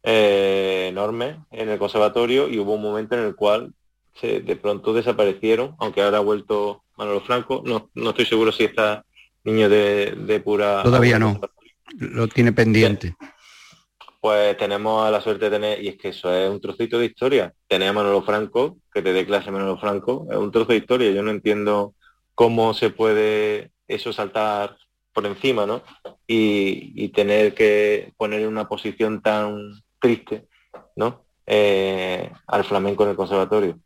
eh, 0.03 0.87
enormes 0.89 1.37
en 1.51 1.69
el 1.69 1.79
conservatorio 1.79 2.49
y 2.49 2.59
hubo 2.59 2.75
un 2.75 2.83
momento 2.83 3.17
en 3.17 3.25
el 3.25 3.35
cual 3.35 3.73
se, 4.15 4.41
de 4.41 4.57
pronto 4.57 4.95
desaparecieron, 4.95 5.75
aunque 5.79 6.03
ahora 6.03 6.19
ha 6.19 6.23
vuelto 6.23 6.83
Manolo 6.97 7.21
Franco. 7.21 7.63
No, 7.65 7.91
no 7.95 8.11
estoy 8.11 8.27
seguro 8.27 8.53
si 8.53 8.65
está 8.65 9.05
niño 9.45 9.69
de, 9.69 10.41
pura... 10.45 10.83
Todavía 10.83 11.19
no, 11.19 11.39
lo 11.99 12.29
tiene 12.29 12.53
pendiente. 12.53 13.15
Pues 14.29 14.59
tenemos 14.59 15.11
la 15.11 15.23
suerte 15.23 15.47
de 15.47 15.53
tener, 15.53 15.83
y 15.83 15.89
es 15.89 15.97
que 15.97 16.09
eso 16.09 16.31
es 16.31 16.51
un 16.51 16.61
trocito 16.61 16.99
de 16.99 17.07
historia. 17.07 17.55
Tenemos 17.67 17.93
a 17.93 18.05
Manolo 18.05 18.23
Franco, 18.23 18.77
que 18.93 19.01
te 19.01 19.15
dé 19.15 19.25
clase 19.25 19.51
Manolo 19.51 19.79
Franco, 19.79 20.27
es 20.31 20.37
un 20.37 20.53
trozo 20.53 20.73
de 20.73 20.77
historia. 20.77 21.11
Yo 21.13 21.23
no 21.23 21.31
entiendo 21.31 21.95
cómo 22.35 22.75
se 22.75 22.91
puede 22.91 23.71
eso 23.87 24.13
saltar 24.13 24.77
por 25.15 25.25
encima, 25.25 25.65
¿no? 25.65 25.83
Y, 26.27 27.09
tener 27.09 27.55
que 27.55 28.13
poner 28.19 28.43
en 28.43 28.49
una 28.49 28.69
posición 28.69 29.23
tan 29.23 29.73
triste, 29.99 30.47
¿no? 30.95 31.25
Eh, 31.47 32.31
al 32.49 32.65
flamenco 32.65 33.05
en 33.05 33.09
el 33.09 33.17
conservatorio. 33.17 33.79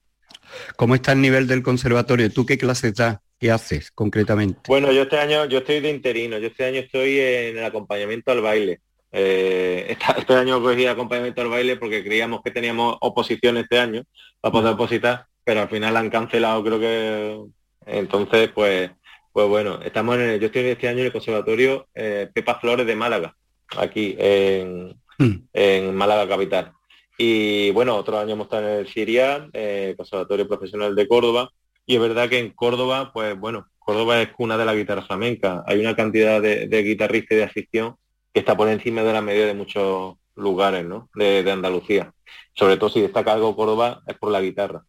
¿Cómo 0.74 0.96
está 0.96 1.12
el 1.12 1.20
nivel 1.20 1.46
del 1.46 1.62
conservatorio? 1.62 2.32
¿Tú 2.32 2.44
qué 2.44 2.58
clases 2.58 2.96
das? 2.96 3.18
¿Qué 3.38 3.52
haces 3.52 3.92
concretamente? 3.92 4.62
Bueno, 4.66 4.90
yo 4.90 5.02
este 5.02 5.18
año, 5.18 5.44
yo 5.44 5.58
estoy 5.58 5.78
de 5.78 5.90
interino, 5.90 6.36
yo 6.38 6.48
este 6.48 6.64
año 6.64 6.80
estoy 6.80 7.20
en 7.20 7.58
el 7.58 7.64
acompañamiento 7.64 8.32
al 8.32 8.40
baile. 8.40 8.80
Eh, 9.12 9.96
este 10.16 10.34
año 10.34 10.62
cogí 10.62 10.86
acompañamiento 10.86 11.42
al 11.42 11.48
baile 11.48 11.76
porque 11.76 12.02
creíamos 12.02 12.42
que 12.42 12.50
teníamos 12.50 12.96
oposición 13.00 13.58
este 13.58 13.78
año 13.78 14.02
para 14.40 14.52
poder 14.52 14.74
opositar, 14.74 15.26
pero 15.44 15.60
al 15.60 15.68
final 15.68 15.96
han 15.96 16.10
cancelado 16.10 16.64
creo 16.64 16.80
que 16.80 17.38
entonces, 17.86 18.50
pues, 18.54 18.90
pues 19.32 19.48
bueno, 19.48 19.80
estamos 19.82 20.16
en 20.16 20.22
el, 20.22 20.40
yo 20.40 20.46
estoy 20.46 20.62
este 20.62 20.88
año 20.88 21.00
en 21.00 21.06
el 21.06 21.12
Conservatorio 21.12 21.88
eh, 21.94 22.28
Pepa 22.32 22.58
Flores 22.60 22.86
de 22.86 22.96
Málaga, 22.96 23.34
aquí 23.76 24.14
en, 24.18 24.96
hmm. 25.18 25.34
en 25.52 25.94
Málaga 25.94 26.28
Capital. 26.28 26.72
Y 27.18 27.70
bueno, 27.72 27.96
otro 27.96 28.18
año 28.18 28.32
hemos 28.32 28.46
estado 28.46 28.68
en 28.68 28.78
el 28.80 28.88
Siria, 28.88 29.48
eh, 29.52 29.94
Conservatorio 29.96 30.48
Profesional 30.48 30.94
de 30.94 31.08
Córdoba, 31.08 31.50
y 31.86 31.96
es 31.96 32.00
verdad 32.00 32.28
que 32.28 32.38
en 32.38 32.50
Córdoba, 32.50 33.10
pues 33.12 33.38
bueno, 33.38 33.66
Córdoba 33.78 34.22
es 34.22 34.28
cuna 34.30 34.56
de 34.56 34.64
la 34.64 34.74
guitarra 34.74 35.02
flamenca. 35.02 35.64
Hay 35.66 35.80
una 35.80 35.96
cantidad 35.96 36.40
de, 36.40 36.82
guitarristas 36.82 37.32
y 37.32 37.36
de 37.36 37.44
afición 37.44 37.96
que 38.32 38.40
está 38.40 38.56
por 38.56 38.68
encima 38.68 39.02
de 39.02 39.12
la 39.12 39.20
media 39.20 39.46
de 39.46 39.54
muchos 39.54 40.16
lugares, 40.34 40.84
¿no? 40.84 41.10
De, 41.14 41.50
Andalucía. 41.50 42.12
Sobre 42.54 42.76
todo 42.76 42.90
si 42.90 43.00
destaca 43.00 43.32
algo 43.32 43.56
Córdoba 43.56 44.02
es 44.06 44.16
por 44.16 44.30
la 44.30 44.40
guitarra. 44.40 44.84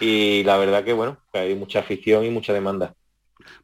Y 0.00 0.42
la 0.44 0.56
verdad 0.56 0.84
que 0.84 0.92
bueno, 0.92 1.18
que 1.32 1.38
hay 1.38 1.54
mucha 1.54 1.80
afición 1.80 2.24
y 2.24 2.30
mucha 2.30 2.52
demanda. 2.52 2.94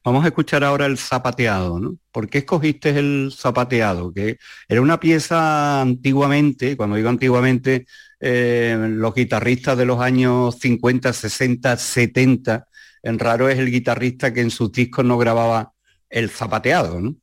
Vamos 0.05 0.25
a 0.25 0.29
escuchar 0.29 0.63
ahora 0.63 0.87
el 0.87 0.99
zapateado, 0.99 1.79
¿no? 1.79 1.97
¿Por 2.13 2.29
qué 2.29 2.39
escogiste 2.39 2.91
el 2.91 3.33
zapateado? 3.37 4.13
Que 4.13 4.37
era 4.69 4.81
una 4.81 5.01
pieza 5.01 5.81
antiguamente, 5.81 6.77
cuando 6.77 6.97
digo 6.97 7.09
antiguamente, 7.09 7.87
eh, 8.21 8.77
los 8.91 9.15
guitarristas 9.15 9.77
de 9.77 9.85
los 9.85 10.01
años 10.01 10.59
50, 10.61 11.13
60, 11.13 11.77
70, 11.77 12.69
en 13.03 13.19
raro 13.19 13.49
es 13.49 13.59
el 13.59 13.71
guitarrista 13.71 14.33
que 14.33 14.41
en 14.41 14.51
sus 14.51 14.71
discos 14.71 15.05
no 15.05 15.19
grababa 15.19 15.73
el 16.09 16.31
zapateado, 16.31 17.01
¿no? 17.01 17.17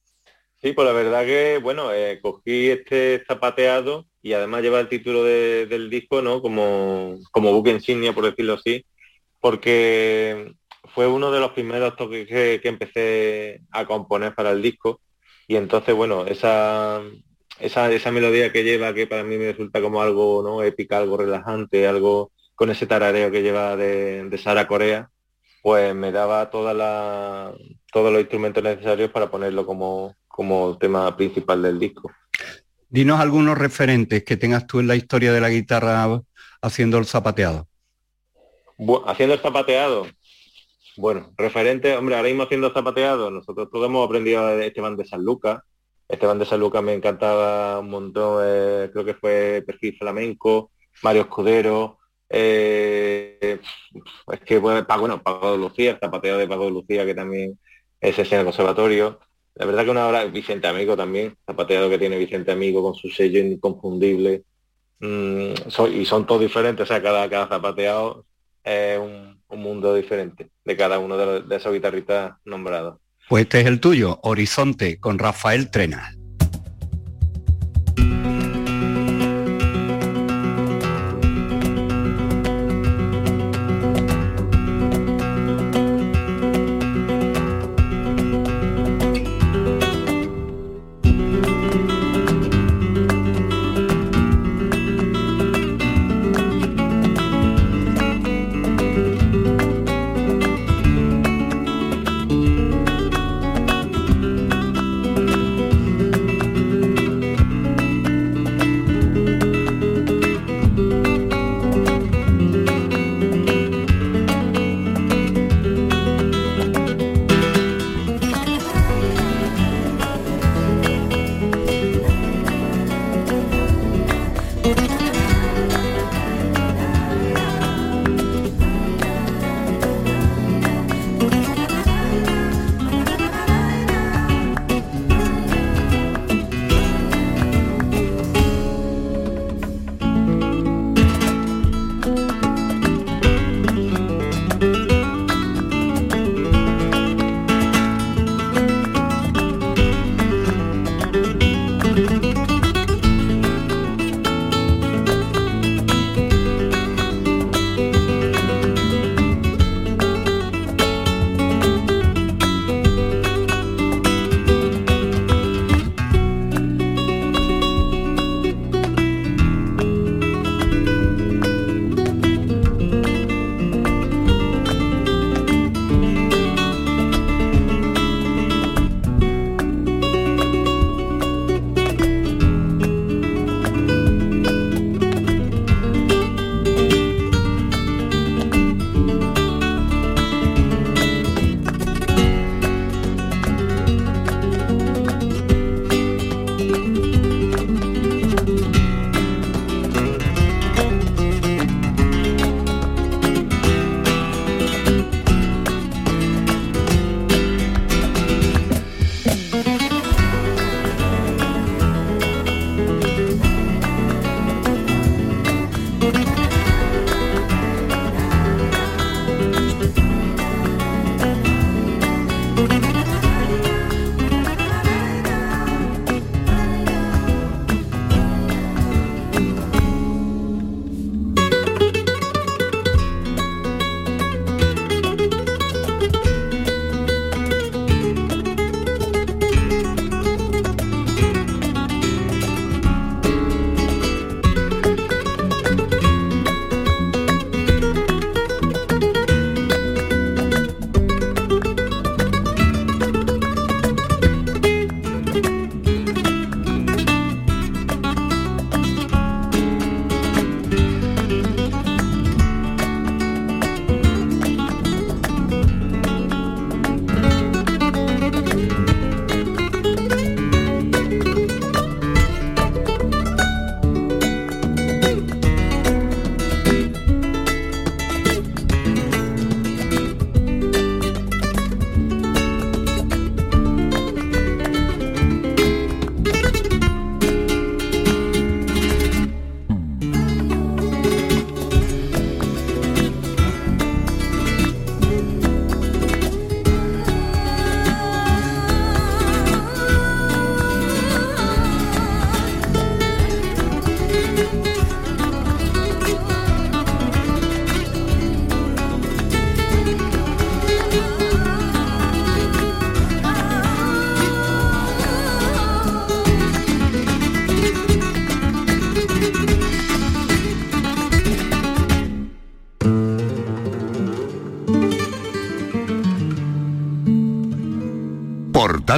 Sí, 0.62 0.74
pues 0.74 0.86
la 0.86 0.94
verdad 0.94 1.26
que, 1.26 1.58
bueno, 1.60 1.94
eh, 1.94 2.20
cogí 2.22 2.70
este 2.70 3.24
zapateado 3.26 4.08
y 4.22 4.34
además 4.34 4.62
lleva 4.62 4.82
el 4.82 4.90
título 4.90 5.24
del 5.24 5.90
disco, 5.90 6.22
¿no? 6.22 6.42
Como, 6.42 7.18
como 7.32 7.54
buque 7.54 7.72
insignia, 7.72 8.12
por 8.14 8.26
decirlo 8.26 8.56
así, 8.56 8.86
porque 9.40 10.54
fue 10.94 11.08
uno 11.08 11.32
de 11.32 11.40
los 11.40 11.52
primeros 11.52 11.96
toques 11.96 12.28
que, 12.28 12.60
empecé 12.64 13.62
a 13.72 13.86
componer 13.86 14.36
para 14.36 14.52
el 14.52 14.62
disco 14.62 15.02
y 15.48 15.56
entonces, 15.56 15.96
bueno, 15.96 16.26
esa, 16.26 17.02
esa, 17.60 17.92
esa 17.92 18.12
melodía 18.12 18.52
que 18.52 18.64
lleva, 18.66 18.94
que 18.94 19.08
para 19.08 19.24
mí 19.24 19.38
me 19.38 19.52
resulta 19.52 19.82
como 19.82 20.02
algo 20.02 20.44
¿no? 20.44 20.64
épica, 20.64 20.98
algo 20.98 21.18
relajante, 21.18 21.88
algo 21.88 22.32
con 22.56 22.70
ese 22.70 22.88
tarareo 22.88 23.32
que 23.32 23.42
lleva 23.44 23.78
de, 23.78 24.26
de 24.26 24.38
Sara 24.38 24.68
Corea, 24.68 25.10
pues 25.62 25.94
me 25.96 26.12
daba 26.12 26.50
toda 26.50 26.74
la, 26.74 27.54
todos 27.92 28.12
los 28.12 28.22
instrumentos 28.22 28.64
necesarios 28.64 29.12
para 29.12 29.30
ponerlo 29.30 29.66
como, 29.66 30.16
como 30.28 30.78
tema 30.78 31.16
principal 31.16 31.62
del 31.62 31.80
disco. 31.80 32.12
Dinos 32.88 33.20
algunos 33.20 33.58
referentes 33.58 34.24
que 34.24 34.38
tengas 34.38 34.66
tú 34.66 34.80
en 34.80 34.88
la 34.88 34.96
historia 34.96 35.32
de 35.32 35.42
la 35.42 35.50
guitarra 35.50 36.22
haciendo 36.62 36.98
el 36.98 37.06
zapateado. 37.06 37.68
haciendo 39.06 39.36
el 39.36 39.42
zapateado. 39.42 40.08
Bueno, 40.98 41.32
referente, 41.38 41.96
hombre, 41.96 42.16
ahora 42.16 42.28
mismo 42.28 42.44
haciendo 42.44 42.74
zapateado, 42.74 43.32
nosotros 43.32 43.70
todos 43.72 43.86
hemos 43.86 44.06
aprendido 44.06 44.46
de 44.48 44.68
Esteban 44.68 44.98
de 44.98 45.06
San 45.06 45.24
Lucas. 45.24 45.62
Esteban 46.08 46.40
de 46.40 46.46
San 46.46 46.60
Lucas 46.60 46.82
me 46.82 46.94
encantaba 46.94 47.80
un 47.80 47.90
montón, 47.90 48.44
eh, 48.46 48.90
creo 48.92 49.06
que 49.06 49.14
fue 49.14 49.64
perfil 49.66 49.96
flamenco, 49.98 50.72
Mario 51.04 51.22
Escudero, 51.22 51.99
eh, 52.30 53.60
es 54.32 54.40
que 54.42 54.60
bueno, 54.60 54.86
Pago 54.86 55.52
de 55.52 55.58
Lucía, 55.58 55.92
el 55.92 56.00
zapateado 56.00 56.38
de 56.38 56.48
Pago 56.48 56.66
de 56.66 56.72
Lucía, 56.72 57.06
que 57.06 57.16
también 57.16 57.60
es 58.00 58.20
en 58.20 58.40
el 58.40 58.46
conservatorio. 58.46 59.20
La 59.56 59.66
verdad 59.66 59.84
que 59.84 59.92
una 59.92 60.08
hora, 60.08 60.26
Vicente 60.26 60.68
Amigo 60.68 60.96
también, 60.96 61.36
zapateado 61.46 61.90
que 61.90 61.98
tiene 61.98 62.18
Vicente 62.18 62.52
Amigo 62.52 62.82
con 62.82 62.96
su 62.96 63.10
sello 63.10 63.40
inconfundible. 63.40 64.44
Mm, 65.00 65.54
y 65.94 66.06
son 66.06 66.26
todos 66.26 66.42
diferentes, 66.42 66.84
o 66.84 66.86
sea, 66.86 67.02
cada, 67.02 67.30
cada 67.30 67.48
zapateado 67.48 68.26
es 68.64 69.00
un, 69.00 69.40
mundo 69.50 69.96
diferente 69.96 70.52
de 70.64 70.78
cada 70.78 71.00
uno 71.00 71.18
de, 71.18 71.42
de 71.42 71.56
esos 71.56 71.74
guitarristas 71.74 72.34
nombrados. 72.46 73.00
Pues 73.28 73.44
este 73.44 73.62
es 73.62 73.66
el 73.66 73.80
tuyo, 73.80 74.20
Horizonte, 74.22 75.00
con 75.00 75.18
Rafael 75.18 75.72
Trenal. 75.72 76.19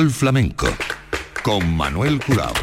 Flamenco 0.09 0.67
con 1.43 1.75
Manuel 1.75 2.19
Curao. 2.25 2.53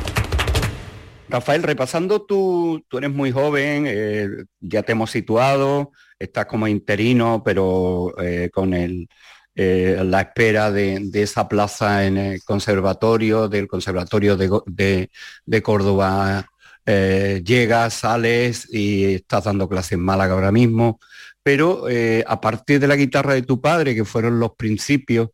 Rafael, 1.29 1.63
repasando 1.63 2.23
tú, 2.23 2.85
tú 2.89 2.99
eres 2.99 3.11
muy 3.11 3.31
joven, 3.31 3.85
eh, 3.87 4.29
ya 4.61 4.83
te 4.83 4.93
hemos 4.93 5.11
situado, 5.11 5.93
estás 6.19 6.47
como 6.47 6.67
interino, 6.67 7.43
pero 7.45 8.15
eh, 8.21 8.51
con 8.53 8.73
el, 8.73 9.09
eh, 9.55 10.03
la 10.05 10.23
espera 10.23 10.73
de, 10.73 11.11
esa 11.13 11.49
plaza 11.49 12.07
en 12.07 12.17
el 12.17 12.43
conservatorio, 12.45 13.49
del 13.49 13.69
conservatorio 13.69 14.37
de, 14.37 15.11
de 15.45 15.63
Córdoba, 15.63 16.47
llegas, 16.87 17.93
sales 17.93 18.67
y 18.73 19.17
estás 19.17 19.45
dando 19.45 19.69
clases 19.69 19.93
en 19.93 20.01
Málaga 20.01 20.33
ahora 20.33 20.51
mismo, 20.51 20.99
pero 21.43 21.85
a 22.27 22.41
partir 22.41 22.81
de 22.81 22.89
la 22.89 22.97
guitarra 22.97 23.35
de 23.35 23.43
tu 23.43 23.61
padre, 23.61 23.95
que 23.95 24.07
fueron 24.07 24.41
los 24.41 24.53
principios, 24.57 25.29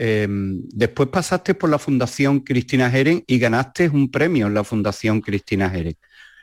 Em, 0.00 0.62
después 0.68 1.08
pasaste 1.08 1.54
por 1.54 1.68
la 1.68 1.78
Fundación 1.80 2.38
Cristina 2.38 2.88
Jeren 2.88 3.24
y 3.26 3.36
ganaste 3.40 3.88
un 3.88 4.08
premio 4.12 4.46
en 4.46 4.54
la 4.54 4.62
Fundación 4.62 5.20
Cristina 5.20 5.68
Jeren. 5.68 5.96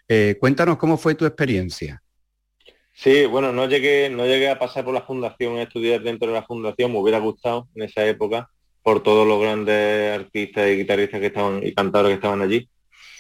Eh, 0.09 0.35
cuéntanos 0.41 0.77
cómo 0.77 0.97
fue 0.97 1.15
tu 1.15 1.25
experiencia. 1.25 2.03
Sí, 2.91 3.25
bueno, 3.25 3.53
no 3.53 3.65
llegué, 3.69 4.09
no 4.09 4.25
llegué 4.25 4.49
a 4.49 4.59
pasar 4.59 4.83
por 4.83 4.93
la 4.93 5.03
fundación, 5.03 5.55
a 5.57 5.63
estudiar 5.63 6.01
dentro 6.01 6.27
de 6.27 6.33
la 6.33 6.43
fundación, 6.43 6.91
me 6.91 6.99
hubiera 6.99 7.19
gustado 7.19 7.69
en 7.75 7.83
esa 7.83 8.05
época 8.05 8.49
por 8.83 9.01
todos 9.01 9.25
los 9.25 9.41
grandes 9.41 10.19
artistas 10.19 10.69
y 10.69 10.75
guitarristas 10.75 11.21
que 11.21 11.27
estaban 11.27 11.65
y 11.65 11.73
cantadores 11.73 12.09
que 12.09 12.15
estaban 12.15 12.41
allí. 12.41 12.69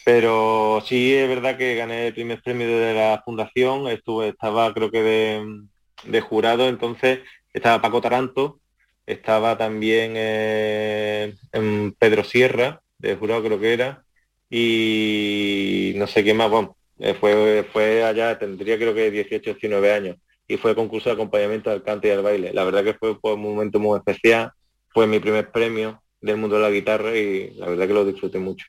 Pero 0.03 0.83
sí 0.85 1.13
es 1.13 1.29
verdad 1.29 1.57
que 1.57 1.75
gané 1.75 2.07
el 2.07 2.13
primer 2.13 2.41
premio 2.41 2.67
de 2.77 2.93
la 2.93 3.21
fundación, 3.23 3.87
estuve, 3.87 4.29
estaba 4.29 4.73
creo 4.73 4.91
que 4.91 5.01
de, 5.01 5.61
de 6.03 6.21
jurado, 6.21 6.67
entonces 6.67 7.19
estaba 7.53 7.81
Paco 7.81 8.01
Taranto, 8.01 8.59
estaba 9.05 9.57
también 9.57 10.13
eh, 10.15 11.35
en 11.51 11.93
Pedro 11.97 12.23
Sierra, 12.23 12.81
de 12.97 13.15
jurado 13.15 13.43
creo 13.43 13.59
que 13.59 13.73
era, 13.73 14.03
y 14.49 15.93
no 15.95 16.07
sé 16.07 16.23
qué 16.23 16.33
más, 16.33 16.49
bueno, 16.49 16.77
eh, 16.99 17.15
fue, 17.19 17.65
fue 17.71 18.03
allá, 18.03 18.37
tendría 18.37 18.77
creo 18.77 18.93
que 18.93 19.11
18, 19.11 19.53
19 19.53 19.91
años, 19.91 20.17
y 20.47 20.57
fue 20.57 20.75
concurso 20.75 21.09
de 21.09 21.13
acompañamiento 21.13 21.69
al 21.69 21.83
cante 21.83 22.07
y 22.07 22.11
al 22.11 22.23
baile. 22.23 22.53
La 22.53 22.63
verdad 22.63 22.83
que 22.83 22.93
fue, 22.93 23.17
un 23.21 23.41
momento 23.41 23.79
muy 23.79 23.97
especial, 23.97 24.51
fue 24.89 25.07
mi 25.07 25.19
primer 25.19 25.51
premio 25.51 26.01
del 26.21 26.37
mundo 26.37 26.55
de 26.55 26.61
la 26.61 26.71
guitarra 26.71 27.15
y 27.15 27.51
la 27.55 27.67
verdad 27.67 27.87
que 27.87 27.93
lo 27.93 28.05
disfruté 28.05 28.39
mucho. 28.39 28.65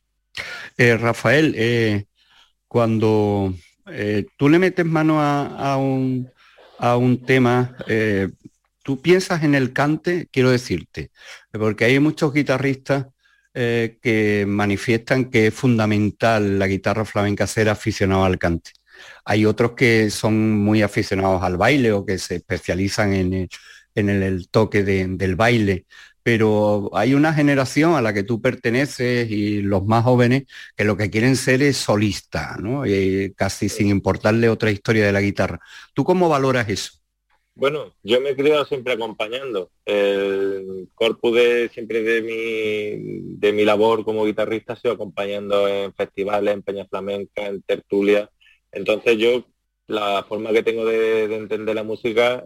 Eh, 0.76 0.96
Rafael, 0.96 2.06
cuando 2.66 3.54
tú 4.36 4.48
le 4.48 4.58
metes 4.58 4.84
mano 4.84 5.20
a, 5.20 5.76
un, 5.76 6.28
a 6.78 6.96
un 6.96 7.24
tema, 7.24 7.76
tú 8.86 9.02
piensas 9.02 9.42
en 9.42 9.56
el 9.56 9.72
cante, 9.72 10.28
quiero 10.30 10.52
decirte, 10.52 11.10
porque 11.50 11.86
hay 11.86 11.98
muchos 11.98 12.32
guitarristas 12.32 13.06
eh, 13.52 13.98
que 14.00 14.44
manifiestan 14.46 15.24
que 15.28 15.48
es 15.48 15.54
fundamental 15.54 16.56
la 16.60 16.68
guitarra 16.68 17.04
flamenca 17.04 17.48
ser 17.48 17.68
aficionado 17.68 18.24
al 18.24 18.38
cante. 18.38 18.70
Hay 19.24 19.44
otros 19.44 19.72
que 19.72 20.08
son 20.10 20.52
muy 20.52 20.82
aficionados 20.82 21.42
al 21.42 21.56
baile 21.56 21.90
o 21.90 22.06
que 22.06 22.16
se 22.18 22.36
especializan 22.36 23.12
en 23.12 23.48
el, 23.96 24.48
toque 24.50 24.84
del 24.84 25.34
baile, 25.34 25.86
pero 26.22 26.90
hay 26.94 27.14
una 27.14 27.34
generación 27.34 27.94
a 27.96 28.02
la 28.02 28.12
que 28.12 28.22
tú 28.22 28.40
perteneces 28.40 29.28
y 29.28 29.62
los 29.62 29.84
más 29.84 30.04
jóvenes 30.04 30.44
que 30.76 30.84
lo 30.84 30.96
que 30.96 31.10
quieren 31.10 31.34
ser 31.34 31.60
es 31.62 31.76
solista. 31.76 32.56
Eh, 32.86 33.32
casi 33.36 33.68
sin 33.68 33.88
importarle 33.88 34.48
otra 34.48 34.70
historia 34.70 35.06
de 35.06 35.12
la 35.12 35.20
guitarra. 35.20 35.58
¿Tú 35.92 36.04
cómo 36.04 36.28
valoras 36.28 36.68
eso? 36.68 37.05
Bueno, 37.56 37.94
yo 38.02 38.20
me 38.20 38.30
he 38.30 38.36
criado 38.36 38.66
siempre 38.66 38.92
acompañando. 38.92 39.70
El 39.86 40.90
corpus 40.94 41.34
de 41.36 41.70
siempre 41.72 42.02
de 42.02 42.20
mi, 42.20 43.38
de 43.38 43.52
mi 43.54 43.64
labor 43.64 44.04
como 44.04 44.26
guitarrista 44.26 44.74
ha 44.74 44.76
sido 44.76 44.92
acompañando 44.92 45.66
en 45.66 45.94
festivales, 45.94 46.52
en 46.52 46.62
Peña 46.62 46.84
Flamenca, 46.86 47.46
en 47.46 47.62
tertulia. 47.62 48.30
Entonces 48.72 49.16
yo 49.16 49.46
la 49.86 50.24
forma 50.28 50.52
que 50.52 50.62
tengo 50.62 50.84
de, 50.84 51.34
entender 51.34 51.74
la 51.74 51.82
música 51.82 52.44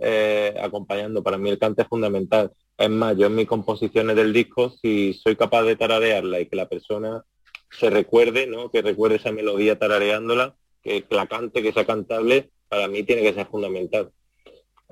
acompañando. 0.63 1.25
Para 1.25 1.39
mí 1.39 1.51
el 1.51 1.59
cante 1.59 1.83
es 1.83 1.89
fundamental. 1.89 2.53
Es 2.79 2.91
más, 2.91 3.17
yo 3.17 3.27
en 3.27 3.35
mis 3.35 3.49
composiciones 3.49 4.15
del 4.15 4.33
disco, 4.33 4.71
si 4.81 5.15
soy 5.15 5.35
capaz 5.35 5.65
de 5.65 5.75
tararearla 5.75 6.41
y 6.41 6.47
que 6.47 6.57
la 6.57 6.69
persona 6.69 7.25
se 7.71 7.91
recuerde, 7.91 8.47
¿no? 8.47 8.71
que 8.71 8.81
recuerde 8.83 9.17
esa 9.17 9.33
melodía 9.33 9.77
tarareándola, 9.77 10.57
que 10.83 11.05
la 11.11 11.27
cante, 11.27 11.63
que 11.63 11.73
sea 11.73 11.85
cantable, 11.85 12.51
para 12.69 12.87
mí 12.87 13.03
tiene 13.03 13.23
que 13.23 13.35
ser 13.35 13.49
fundamental 13.49 14.13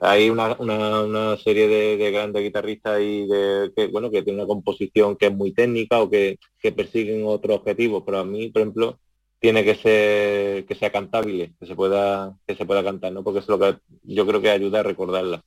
hay 0.01 0.31
una, 0.31 0.55
una, 0.55 1.37
serie 1.39 1.69
de, 1.69 2.11
grandes 2.11 2.43
guitarristas 2.43 3.01
y 3.01 3.27
de 3.27 3.73
que 3.75 3.87
bueno 3.89 4.11
que 4.11 4.23
tiene 4.23 4.39
una 4.39 4.47
composición 4.47 5.17
que 5.17 5.27
es 5.27 5.35
muy 5.35 5.53
técnica 5.53 6.01
o 6.01 6.11
que, 6.11 6.39
persiguen 6.77 7.23
otro 7.25 7.55
objetivo 7.55 8.05
pero 8.05 8.19
a 8.19 8.25
mí 8.25 8.49
por 8.51 8.63
ejemplo 8.63 8.99
tiene 9.41 9.65
que 9.65 9.75
ser 9.75 10.67
que 10.67 10.75
sea 10.75 10.91
cantable 10.91 11.53
que 11.59 11.67
se 11.67 11.75
pueda 11.75 12.37
que 12.47 12.55
se 12.55 12.67
pueda 12.67 12.85
cantar 12.85 13.13
no 13.13 13.25
porque 13.25 13.41
es 13.41 13.49
lo 13.49 13.59
que 13.59 13.77
yo 14.05 14.27
creo 14.27 14.41
que 14.41 14.51
ayuda 14.51 14.81
a 14.81 14.85
recordarla. 14.85 15.43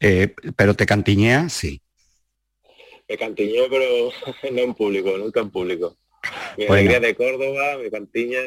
Eh, 0.00 0.34
pero 0.56 0.74
te 0.74 0.84
cantiñea 0.84 1.48
sí. 1.48 1.80
Me 3.08 3.16
cantiñeo 3.16 3.68
pero 3.70 4.10
no 4.52 4.60
en 4.60 4.74
público 4.74 5.16
nunca 5.16 5.40
en 5.40 5.50
público. 5.50 5.96
Mi 6.58 6.66
alegría 6.66 7.00
de 7.00 7.14
Córdoba 7.14 7.78
me 7.82 7.90
cantiña 7.90 8.40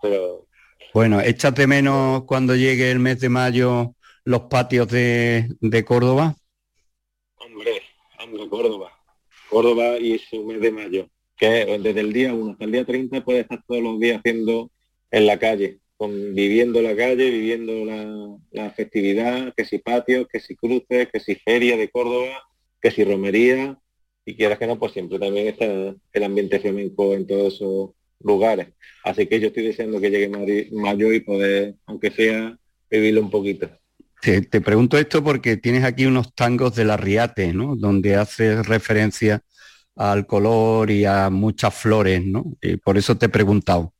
pero 0.00 0.46
bueno, 0.94 1.20
échate 1.20 1.66
menos 1.66 2.24
cuando 2.24 2.56
llegue 2.56 2.90
el 2.90 2.98
mes 2.98 3.20
de 3.20 3.28
mayo 3.28 3.94
los 4.28 4.42
patios 4.42 4.88
de, 4.88 5.84
Córdoba? 5.86 6.36
Hombre, 7.36 7.80
hombre, 8.22 8.46
Córdoba. 8.50 8.92
Córdoba 9.48 9.98
y 9.98 10.18
su 10.18 10.44
mes 10.44 10.60
de 10.60 10.70
mayo, 10.70 11.08
que 11.34 11.78
desde 11.80 12.00
el 12.00 12.12
día 12.12 12.34
1 12.34 12.52
hasta 12.52 12.64
el 12.66 12.72
día 12.72 12.84
30 12.84 13.24
puede 13.24 13.40
estar 13.40 13.64
todos 13.66 13.82
los 13.82 13.98
días 13.98 14.18
haciendo 14.18 14.70
en 15.10 15.26
la 15.26 15.38
calle, 15.38 15.78
viviendo 15.98 16.82
la 16.82 16.94
calle, 16.94 17.30
viviendo 17.30 17.86
la, 18.52 18.70
festividad, 18.72 19.54
que 19.56 19.64
si 19.64 19.78
patios, 19.78 20.26
que 20.30 20.40
si 20.40 20.54
cruces, 20.54 21.08
que 21.10 21.20
si 21.20 21.36
feria 21.36 21.78
de 21.78 21.88
Córdoba, 21.88 22.46
que 22.82 22.90
si 22.90 23.04
romería, 23.04 23.78
y 24.26 24.36
quieras 24.36 24.58
que 24.58 24.66
no, 24.66 24.78
pues 24.78 24.92
siempre 24.92 25.18
también 25.18 25.48
está 25.48 25.64
el 25.64 26.22
ambiente 26.22 26.60
flamenco 26.60 27.14
en 27.14 27.26
todos 27.26 27.54
esos 27.54 27.90
lugares. 28.20 28.68
Así 29.04 29.26
que 29.26 29.40
yo 29.40 29.46
estoy 29.46 29.62
deseando 29.68 30.02
que 30.02 30.10
llegue 30.10 30.28
mayo 30.70 31.14
y 31.14 31.20
poder, 31.20 31.76
aunque 31.86 32.10
sea, 32.10 32.58
vivirlo 32.90 33.22
un 33.22 33.30
poquito. 33.30 33.70
Te, 34.20 34.42
pregunto 34.42 34.98
esto 34.98 35.22
porque 35.22 35.56
tienes 35.56 35.84
aquí 35.84 36.04
unos 36.04 36.34
tangos 36.34 36.74
de 36.74 36.84
la 36.84 36.96
Riate, 36.96 37.52
¿no? 37.52 37.76
Donde 37.76 38.16
haces 38.16 38.66
referencia 38.66 39.42
al 39.94 40.26
color 40.26 40.90
y 40.90 41.04
a 41.04 41.30
muchas 41.30 41.74
flores, 41.74 42.24
¿no? 42.24 42.44
Y 42.60 42.76
por 42.76 42.98
eso 42.98 43.16
te 43.16 43.26
he 43.26 43.28
preguntado. 43.28 43.94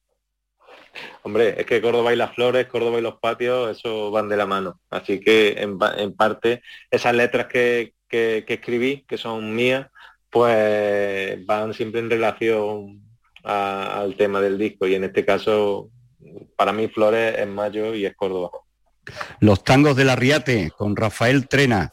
Hombre, 1.23 1.55
es 1.61 1.67
que 1.67 1.81
Córdoba 1.81 2.13
y 2.13 2.17
las 2.17 2.35
flores, 2.35 2.67
Córdoba 2.67 2.99
y 2.99 3.03
los 3.03 3.19
patios, 3.21 3.77
eso 3.77 4.11
van 4.11 4.29
de 4.29 4.37
la 4.37 4.47
mano. 4.47 4.81
Así 4.91 5.21
que 5.21 5.57
en, 5.59 5.79
parte 6.17 6.63
esas 6.91 7.15
letras 7.15 7.47
que, 7.47 7.95
escribí, 8.11 9.05
que 9.07 9.19
son 9.19 9.55
mías, 9.55 9.87
pues 10.31 11.45
van 11.47 11.75
siempre 11.75 12.01
en 12.01 12.11
relación 12.11 13.03
al 13.45 14.17
tema 14.17 14.41
del 14.41 14.59
disco. 14.59 14.87
Y 14.87 14.97
en 14.97 15.05
este 15.05 15.25
caso, 15.25 15.91
para 16.57 16.73
mí 16.73 16.89
Flores 16.89 17.39
es 17.39 17.47
mayo 17.47 17.95
y 17.95 18.05
es 18.05 18.17
Córdoba. 18.17 18.51
Los 19.41 19.65
tangos 19.65 19.97
de 19.97 20.05
la 20.05 20.17
Riate 20.17 20.71
con 20.77 20.97
Rafael 20.97 21.49
Trena. 21.49 21.93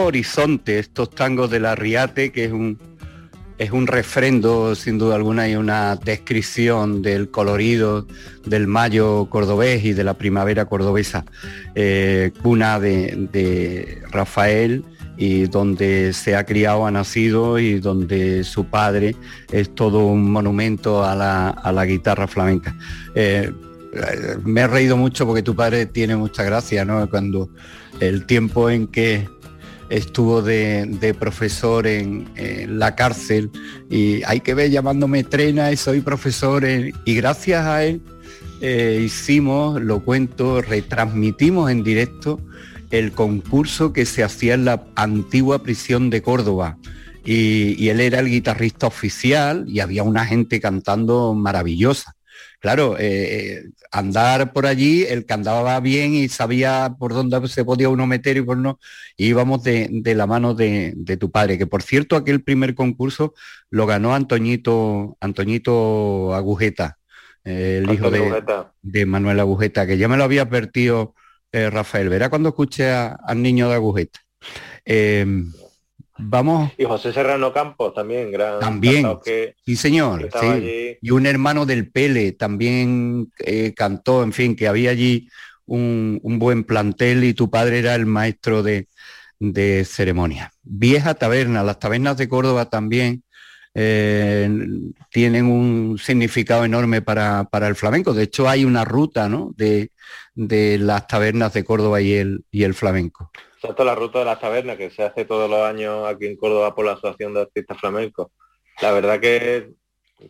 Horizonte, 0.00 0.78
estos 0.78 1.10
tangos 1.10 1.50
de 1.50 1.60
la 1.60 1.74
Riate, 1.74 2.32
que 2.32 2.44
es 2.44 2.52
un 2.52 2.78
es 3.58 3.70
un 3.70 3.86
refrendo, 3.86 4.74
sin 4.74 4.98
duda 4.98 5.14
alguna, 5.14 5.48
y 5.48 5.56
una 5.56 5.96
descripción 5.96 7.02
del 7.02 7.30
colorido 7.30 8.06
del 8.44 8.66
mayo 8.66 9.26
cordobés 9.30 9.84
y 9.84 9.92
de 9.92 10.04
la 10.04 10.14
primavera 10.14 10.64
cordobesa, 10.64 11.24
eh, 11.74 12.32
cuna 12.42 12.80
de, 12.80 14.02
Rafael 14.10 14.84
y 15.16 15.46
donde 15.46 16.12
se 16.12 16.34
ha 16.34 16.44
criado, 16.44 16.86
ha 16.86 16.90
nacido 16.90 17.58
y 17.60 17.78
donde 17.78 18.42
su 18.42 18.66
padre 18.66 19.14
es 19.52 19.72
todo 19.74 20.06
un 20.06 20.30
monumento 20.30 21.04
a 21.04 21.14
la, 21.14 21.84
guitarra 21.84 22.26
flamenca. 22.26 22.76
Eh, 23.14 23.52
me 24.42 24.62
he 24.62 24.66
reído 24.66 24.96
mucho 24.96 25.24
porque 25.24 25.42
tu 25.42 25.54
padre 25.54 25.86
tiene 25.86 26.16
mucha 26.16 26.42
gracia, 26.42 26.84
¿no? 26.84 27.08
Cuando 27.08 27.48
el 28.00 28.26
tiempo 28.26 28.68
en 28.68 28.88
que 28.88 29.28
estuvo 29.90 30.42
de, 30.42 31.16
profesor 31.18 31.86
en, 31.86 32.28
la 32.78 32.94
cárcel 32.94 33.50
y 33.90 34.22
hay 34.24 34.40
que 34.40 34.54
ver 34.54 34.70
llamándome 34.70 35.24
Trena 35.24 35.72
y 35.72 35.76
soy 35.76 36.00
profesor 36.00 36.64
y 36.66 37.14
gracias 37.14 37.64
a 37.66 37.84
él 37.84 38.00
eh, 38.66 39.02
hicimos, 39.04 39.78
lo 39.82 40.00
cuento, 40.00 40.62
retransmitimos 40.62 41.70
en 41.70 41.84
directo 41.84 42.40
el 42.90 43.12
concurso 43.12 43.92
que 43.92 44.06
se 44.06 44.22
hacía 44.22 44.54
en 44.54 44.64
la 44.64 44.86
antigua 44.94 45.62
prisión 45.62 46.08
de 46.08 46.22
Córdoba. 46.22 46.78
Y, 47.26 47.88
él 47.88 48.00
era 48.00 48.20
el 48.20 48.28
guitarrista 48.28 48.86
oficial 48.86 49.64
y 49.66 49.80
había 49.80 50.02
una 50.02 50.24
gente 50.24 50.60
cantando 50.60 51.34
maravillosa 51.34 52.13
claro, 52.60 52.96
eh, 52.98 53.02
eh, 53.04 53.62
andar 53.90 54.52
por 54.52 54.66
allí, 54.66 55.04
el 55.04 55.26
que 55.26 55.34
andaba 55.34 55.78
bien 55.80 56.14
y 56.14 56.28
sabía 56.28 56.94
por 56.98 57.12
dónde 57.12 57.46
se 57.48 57.64
podía 57.64 57.88
uno 57.88 58.06
meter 58.06 58.36
y 58.36 58.42
por 58.42 58.56
no, 58.56 58.78
íbamos 59.16 59.62
de, 59.62 60.02
la 60.16 60.26
mano 60.26 60.54
de, 60.54 61.16
tu 61.18 61.30
padre, 61.30 61.58
que 61.58 61.66
por 61.66 61.82
cierto 61.82 62.16
aquel 62.16 62.42
primer 62.42 62.74
concurso 62.74 63.34
lo 63.70 63.86
ganó 63.86 64.14
Antoñito, 64.14 65.16
Antoñito 65.20 66.34
Agujeta, 66.34 66.98
el 67.44 67.90
hijo 67.90 68.10
de, 68.10 69.06
Manuel 69.06 69.40
Agujeta, 69.40 69.86
que 69.86 69.98
ya 69.98 70.08
me 70.08 70.16
lo 70.16 70.24
había 70.24 70.42
advertido 70.42 71.14
eh, 71.52 71.70
Rafael. 71.70 72.08
Verá 72.08 72.30
cuando 72.30 72.48
escuché 72.48 72.90
al 72.90 73.42
niño 73.42 73.68
de 73.68 73.74
Agujeta. 73.74 74.20
Vamos. 76.16 76.70
Y 76.78 76.84
José 76.84 77.12
Serrano 77.12 77.52
Campos 77.52 77.92
también, 77.92 78.30
gran. 78.30 78.60
También. 78.60 79.06
sí, 79.64 79.76
señor. 79.76 80.28
Y 81.00 81.10
un 81.10 81.26
hermano 81.26 81.66
del 81.66 81.90
Pele 81.90 82.32
también 82.32 83.32
eh, 83.38 83.72
cantó, 83.74 84.22
en 84.22 84.32
fin, 84.32 84.54
que 84.54 84.68
había 84.68 84.90
allí 84.90 85.28
un, 85.66 86.20
buen 86.38 86.64
plantel 86.64 87.24
y 87.24 87.34
tu 87.34 87.50
padre 87.50 87.80
era 87.80 87.94
el 87.94 88.06
maestro 88.06 88.62
de, 88.62 88.88
ceremonia. 89.84 90.52
Vieja 90.62 91.14
taberna, 91.14 91.62
las 91.62 91.78
tabernas 91.78 92.16
de 92.16 92.28
Córdoba 92.28 92.70
también 92.70 93.24
eh, 93.74 94.48
tienen 95.10 95.46
un 95.46 95.98
significado 95.98 96.64
enorme 96.64 97.02
para, 97.02 97.48
el 97.52 97.74
flamenco. 97.74 98.14
De 98.14 98.22
hecho, 98.22 98.48
hay 98.48 98.64
una 98.64 98.84
ruta 98.84 99.28
¿no? 99.28 99.52
de, 99.56 99.90
de 100.34 100.78
las 100.78 101.08
tabernas 101.08 101.52
de 101.52 101.64
Córdoba 101.64 102.00
y 102.00 102.12
el, 102.12 102.44
y 102.50 102.62
el 102.62 102.74
flamenco. 102.74 103.30
Exacto, 103.64 103.82
la 103.82 103.94
ruta 103.94 104.18
de 104.18 104.26
las 104.26 104.40
tabernas 104.40 104.76
que 104.76 104.90
se 104.90 105.02
hace 105.02 105.24
todos 105.24 105.48
los 105.48 105.60
años 105.60 106.06
aquí 106.06 106.26
en 106.26 106.36
Córdoba 106.36 106.74
por 106.74 106.84
la 106.84 106.92
Asociación 106.92 107.32
de 107.32 107.40
Artistas 107.40 107.78
Flamencos. 107.80 108.28
La 108.82 108.92
verdad 108.92 109.18
que 109.18 109.70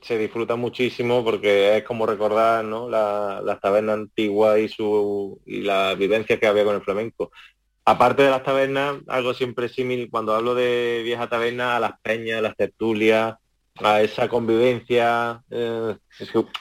se 0.02 0.18
disfruta 0.18 0.54
muchísimo 0.54 1.24
porque 1.24 1.78
es 1.78 1.82
como 1.82 2.06
recordar 2.06 2.64
¿no? 2.64 2.88
la, 2.88 3.42
las 3.44 3.58
tabernas 3.58 3.96
antiguas 3.96 4.60
y, 4.60 4.68
su, 4.68 5.40
y 5.46 5.62
la 5.62 5.96
vivencia 5.96 6.38
que 6.38 6.46
había 6.46 6.64
con 6.64 6.76
el 6.76 6.82
flamenco. 6.82 7.32
Aparte 7.84 8.22
de 8.22 8.30
las 8.30 8.44
tabernas, 8.44 8.98
algo 9.08 9.34
siempre 9.34 9.68
similar, 9.68 10.10
cuando 10.12 10.32
hablo 10.32 10.54
de 10.54 11.00
vieja 11.02 11.28
taberna, 11.28 11.74
a 11.74 11.80
las 11.80 11.98
peñas, 12.02 12.40
las 12.40 12.54
tertulias, 12.54 13.34
a 13.82 14.00
esa 14.00 14.28
convivencia, 14.28 15.42
eh, 15.50 15.96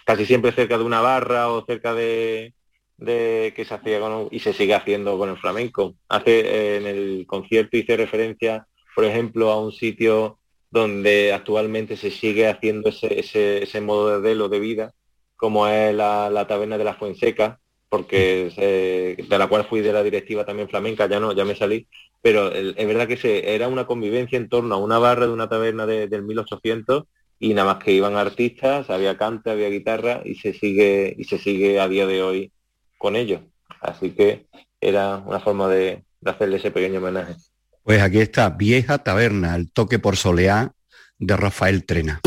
casi 0.05 0.25
siempre 0.25 0.51
cerca 0.51 0.79
de 0.79 0.83
una 0.85 1.01
barra 1.01 1.49
o 1.49 1.63
cerca 1.67 1.93
de, 1.93 2.55
de 2.97 3.53
que 3.55 3.65
se 3.65 3.73
hacía 3.73 3.99
con, 3.99 4.27
y 4.31 4.39
se 4.39 4.53
sigue 4.53 4.73
haciendo 4.73 5.17
con 5.17 5.29
el 5.29 5.37
flamenco. 5.37 5.95
Hace 6.09 6.39
eh, 6.41 6.77
en 6.77 6.87
el 6.87 7.25
concierto 7.27 7.77
hice 7.77 7.97
referencia, 7.97 8.67
por 8.95 9.05
ejemplo, 9.05 9.51
a 9.51 9.59
un 9.59 9.71
sitio 9.71 10.39
donde 10.69 11.33
actualmente 11.33 11.97
se 11.97 12.11
sigue 12.11 12.47
haciendo 12.47 12.89
ese, 12.89 13.63
ese, 13.63 13.81
modo 13.81 14.09
de 14.09 14.19
velo 14.19 14.49
de 14.49 14.59
vida, 14.59 14.93
como 15.35 15.67
es 15.67 15.93
la, 15.93 16.45
taberna 16.47 16.77
de 16.77 16.83
la 16.83 16.95
Fuenseca, 16.95 17.59
porque 17.89 19.15
de 19.29 19.37
la 19.37 19.47
cual 19.47 19.65
fui 19.65 19.81
de 19.81 19.93
la 19.93 20.01
directiva 20.01 20.45
también 20.45 20.67
flamenca, 20.67 21.07
ya 21.07 21.19
no, 21.19 21.31
ya 21.33 21.45
me 21.45 21.55
salí, 21.55 21.87
pero 22.23 22.51
es 22.51 22.87
verdad 22.87 23.07
que 23.07 23.17
se, 23.17 23.53
era 23.53 23.67
una 23.67 23.85
convivencia 23.85 24.37
en 24.37 24.49
torno 24.49 24.73
a 24.73 24.79
una 24.79 24.97
barra 24.97 25.27
de 25.27 25.33
una 25.33 25.47
taberna 25.47 25.85
del 25.85 26.23
1800 26.23 27.03
y 27.39 27.53
nada 27.53 27.73
más 27.73 27.83
que 27.83 27.91
iban 27.91 28.15
artistas, 28.15 28.89
había 28.89 29.17
cante, 29.17 29.51
había 29.51 29.69
guitarra 29.69 30.21
y 30.25 30.35
se 30.35 30.53
sigue 30.53 31.13
y 31.17 31.25
se 31.25 31.37
sigue 31.37 31.79
a 31.79 31.87
día 31.87 32.07
de 32.07 32.23
hoy 32.23 32.51
con 33.03 33.17
ellos. 33.17 33.41
Así 33.81 34.11
que 34.11 34.47
era 34.79 35.17
una 35.17 35.41
forma 35.41 35.67
de, 35.67 36.05
hacerle 36.23 36.55
ese 36.55 36.71
pequeño 36.71 36.99
homenaje. 36.99 37.35
Pues 37.83 38.01
aquí 38.01 38.19
está, 38.19 38.49
Vieja 38.51 38.99
Taberna, 38.99 39.57
el 39.57 39.69
toque 39.69 39.99
por 39.99 40.15
soleá 40.15 40.71
de 41.19 41.35
Rafael 41.35 41.85
Trena. 41.85 42.21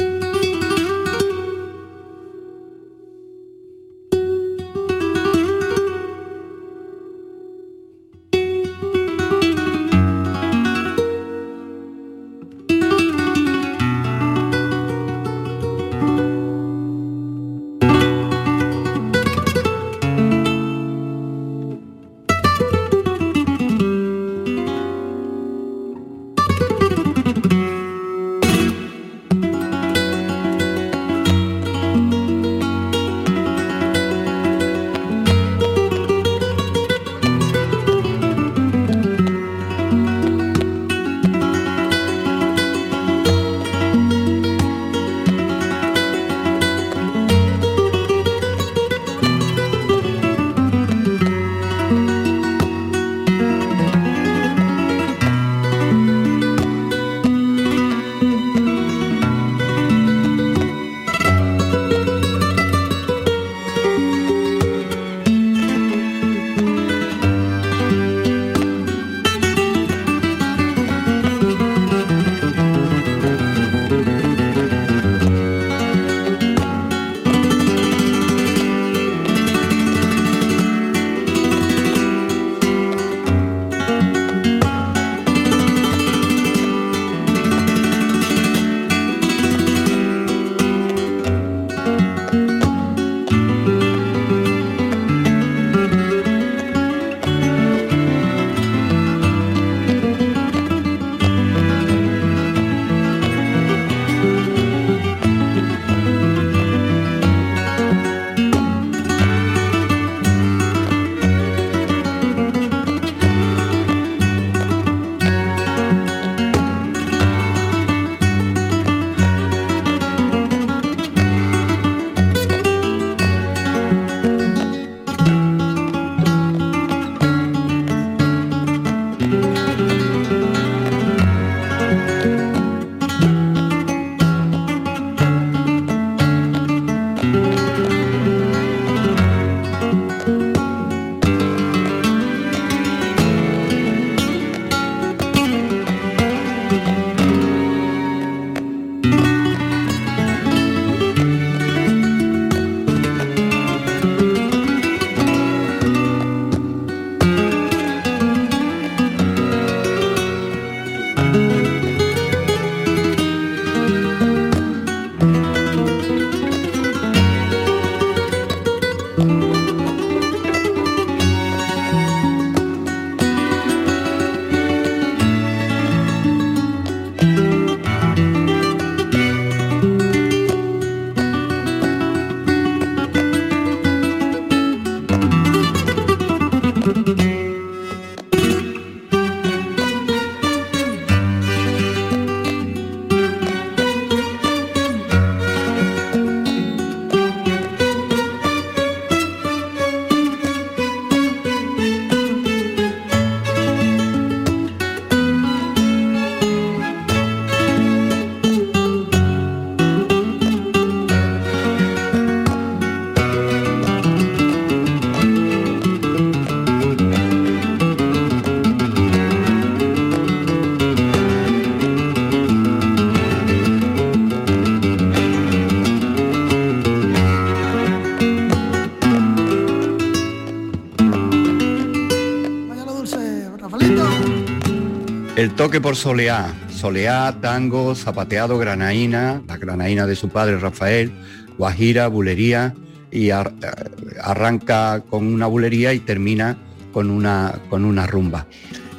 Toque 235.66 235.80
por 235.80 235.96
soleá, 235.96 236.54
soleá, 236.70 237.36
tango, 237.40 237.92
zapateado, 237.96 238.56
granaína, 238.56 239.42
la 239.48 239.56
granaína 239.56 240.06
de 240.06 240.14
su 240.14 240.28
padre 240.28 240.60
Rafael, 240.60 241.10
guajira, 241.58 242.06
bulería 242.06 242.72
y 243.10 243.30
ar- 243.30 243.52
eh, 243.60 244.14
arranca 244.22 245.02
con 245.10 245.26
una 245.26 245.48
bulería 245.48 245.92
y 245.92 245.98
termina 245.98 246.56
con 246.92 247.10
una, 247.10 247.58
con 247.68 247.84
una 247.84 248.06
rumba. 248.06 248.46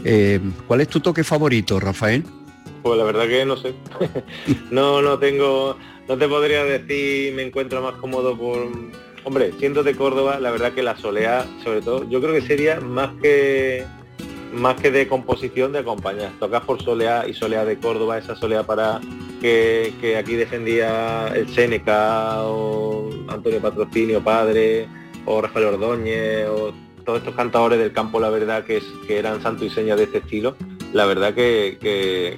Eh, 0.03 0.41
¿Cuál 0.68 0.82
es 0.82 0.89
tu 0.89 0.99
toque 0.99 1.24
favorito, 1.24 1.80
Rafael? 1.80 2.26
Pues 2.84 2.97
la 2.97 3.05
verdad 3.05 3.28
que 3.30 3.45
no 3.45 3.55
sé. 3.55 3.74
no, 4.70 5.01
no 5.01 5.18
tengo, 5.20 5.78
no 6.09 6.18
te 6.18 6.28
podría 6.28 6.65
decir, 6.65 7.34
me 7.34 7.43
encuentro 7.43 7.82
más 7.82 7.93
cómodo 7.93 8.38
por... 8.38 8.68
Hombre, 9.24 9.53
siendo 9.57 9.84
de 9.84 9.95
Córdoba, 9.95 10.38
la 10.41 10.51
verdad 10.51 10.74
que 10.74 10.84
la 10.84 10.97
soleá, 10.97 11.45
sobre 11.63 11.82
todo, 11.82 12.09
yo 12.09 12.20
creo 12.20 12.34
que 12.34 12.41
sería 12.41 12.82
más 12.82 13.11
que 13.22 13.86
más 14.54 14.76
que 14.76 14.91
de 14.91 15.08
composición 15.08 15.72
de 15.74 15.80
acompañar. 15.80 16.32
Tocas 16.39 16.64
por 16.64 16.82
soleá 16.82 17.28
y 17.28 17.34
soleá 17.34 17.66
de 17.66 17.78
Córdoba, 17.78 18.18
esa 18.18 18.36
soleá 18.36 18.64
para 18.64 19.00
que, 19.41 19.93
que 20.02 20.18
aquí 20.18 20.36
defendía 20.36 21.28
el 21.36 21.48
Seneca 21.50 22.43
o 22.43 23.10
Antonio 23.28 23.60
Patrocinio, 23.60 24.24
padre, 24.24 24.88
o 25.26 25.41
Rafael 25.41 25.66
Ordóñez, 25.66 26.48
o 26.50 26.74
todos 27.06 27.20
estos 27.20 27.36
cantadores 27.36 27.80
del 27.80 27.93
campo, 27.93 28.20
la 28.20 28.30
verdad 28.30 28.64
que, 28.66 28.78
es, 28.78 28.84
que 29.08 29.18
eran 29.18 29.41
santo 29.41 29.64
y 29.66 29.70
seña 29.70 29.95
de 29.95 30.04
este 30.04 30.18
estilo, 30.20 30.56
la 30.93 31.06
verdad 31.06 31.34
que, 31.34 31.78
que, 31.80 32.38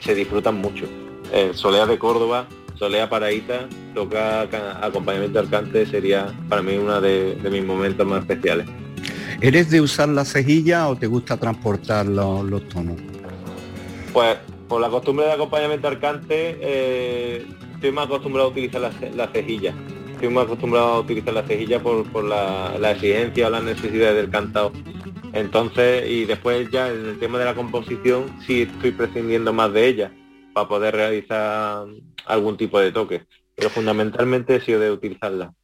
se 0.00 0.14
disfrutan 0.14 0.56
mucho. 0.56 0.86
El 1.32 1.54
Solea 1.54 1.86
de 1.86 1.98
Córdoba, 1.98 2.46
Solea 2.76 3.08
Paraíta, 3.10 3.68
toca 3.94 4.48
ca- 4.50 4.84
acompañamiento 4.84 5.38
al 5.40 5.50
cante 5.50 5.84
sería 5.86 6.32
para 6.48 6.62
mí 6.62 6.76
uno 6.76 7.00
de, 7.00 7.34
de 7.34 7.50
mis 7.50 7.64
momentos 7.64 8.06
más 8.06 8.20
especiales. 8.20 8.66
¿Eres 9.42 9.70
de 9.70 9.80
usar 9.80 10.08
la 10.08 10.24
cejilla 10.24 10.88
o 10.88 10.96
te 10.96 11.06
gusta 11.06 11.36
transportar 11.38 12.06
lo- 12.06 12.42
los 12.42 12.68
tonos? 12.68 12.96
Pues 14.12 14.36
por 14.68 14.80
la 14.80 14.88
costumbre 14.88 15.26
de 15.26 15.32
acompañamiento 15.32 15.88
al 15.88 15.98
cante, 15.98 16.58
eh, 16.60 17.46
estoy 17.74 17.92
más 17.92 18.06
acostumbrado 18.06 18.48
a 18.48 18.50
utilizar 18.52 18.80
la 18.80 19.28
cejilla. 19.28 19.74
Estoy 20.12 20.28
más 20.28 20.44
acostumbrado 20.44 20.86
a 20.88 21.00
utilizar 21.00 21.32
la 21.32 21.42
cejilla 21.46 21.82
por, 21.82 22.10
por 22.12 22.24
la, 22.24 22.76
la 22.78 22.90
exigencia 22.92 23.46
o 23.46 23.50
las 23.50 23.62
necesidades 23.62 24.16
del 24.16 24.30
cantado. 24.30 24.72
Entonces, 25.32 26.08
y 26.10 26.24
después 26.26 26.68
ya 26.70 26.88
en 26.92 27.06
el 27.06 27.18
tema 27.18 27.38
de 27.38 27.46
la 27.46 27.54
composición, 27.54 28.26
sí 28.46 28.62
estoy 28.62 28.90
prescindiendo 28.90 29.52
más 29.52 29.72
de 29.72 29.86
ella 29.86 30.12
para 30.52 30.68
poder 30.68 30.94
realizar 30.94 31.86
algún 32.26 32.56
tipo 32.56 32.78
de 32.78 32.92
toque. 32.92 33.24
Pero 33.56 33.70
fundamentalmente 33.70 34.56
he 34.56 34.60
sido 34.60 34.80
de 34.80 34.90
utilizarla. 34.90 35.54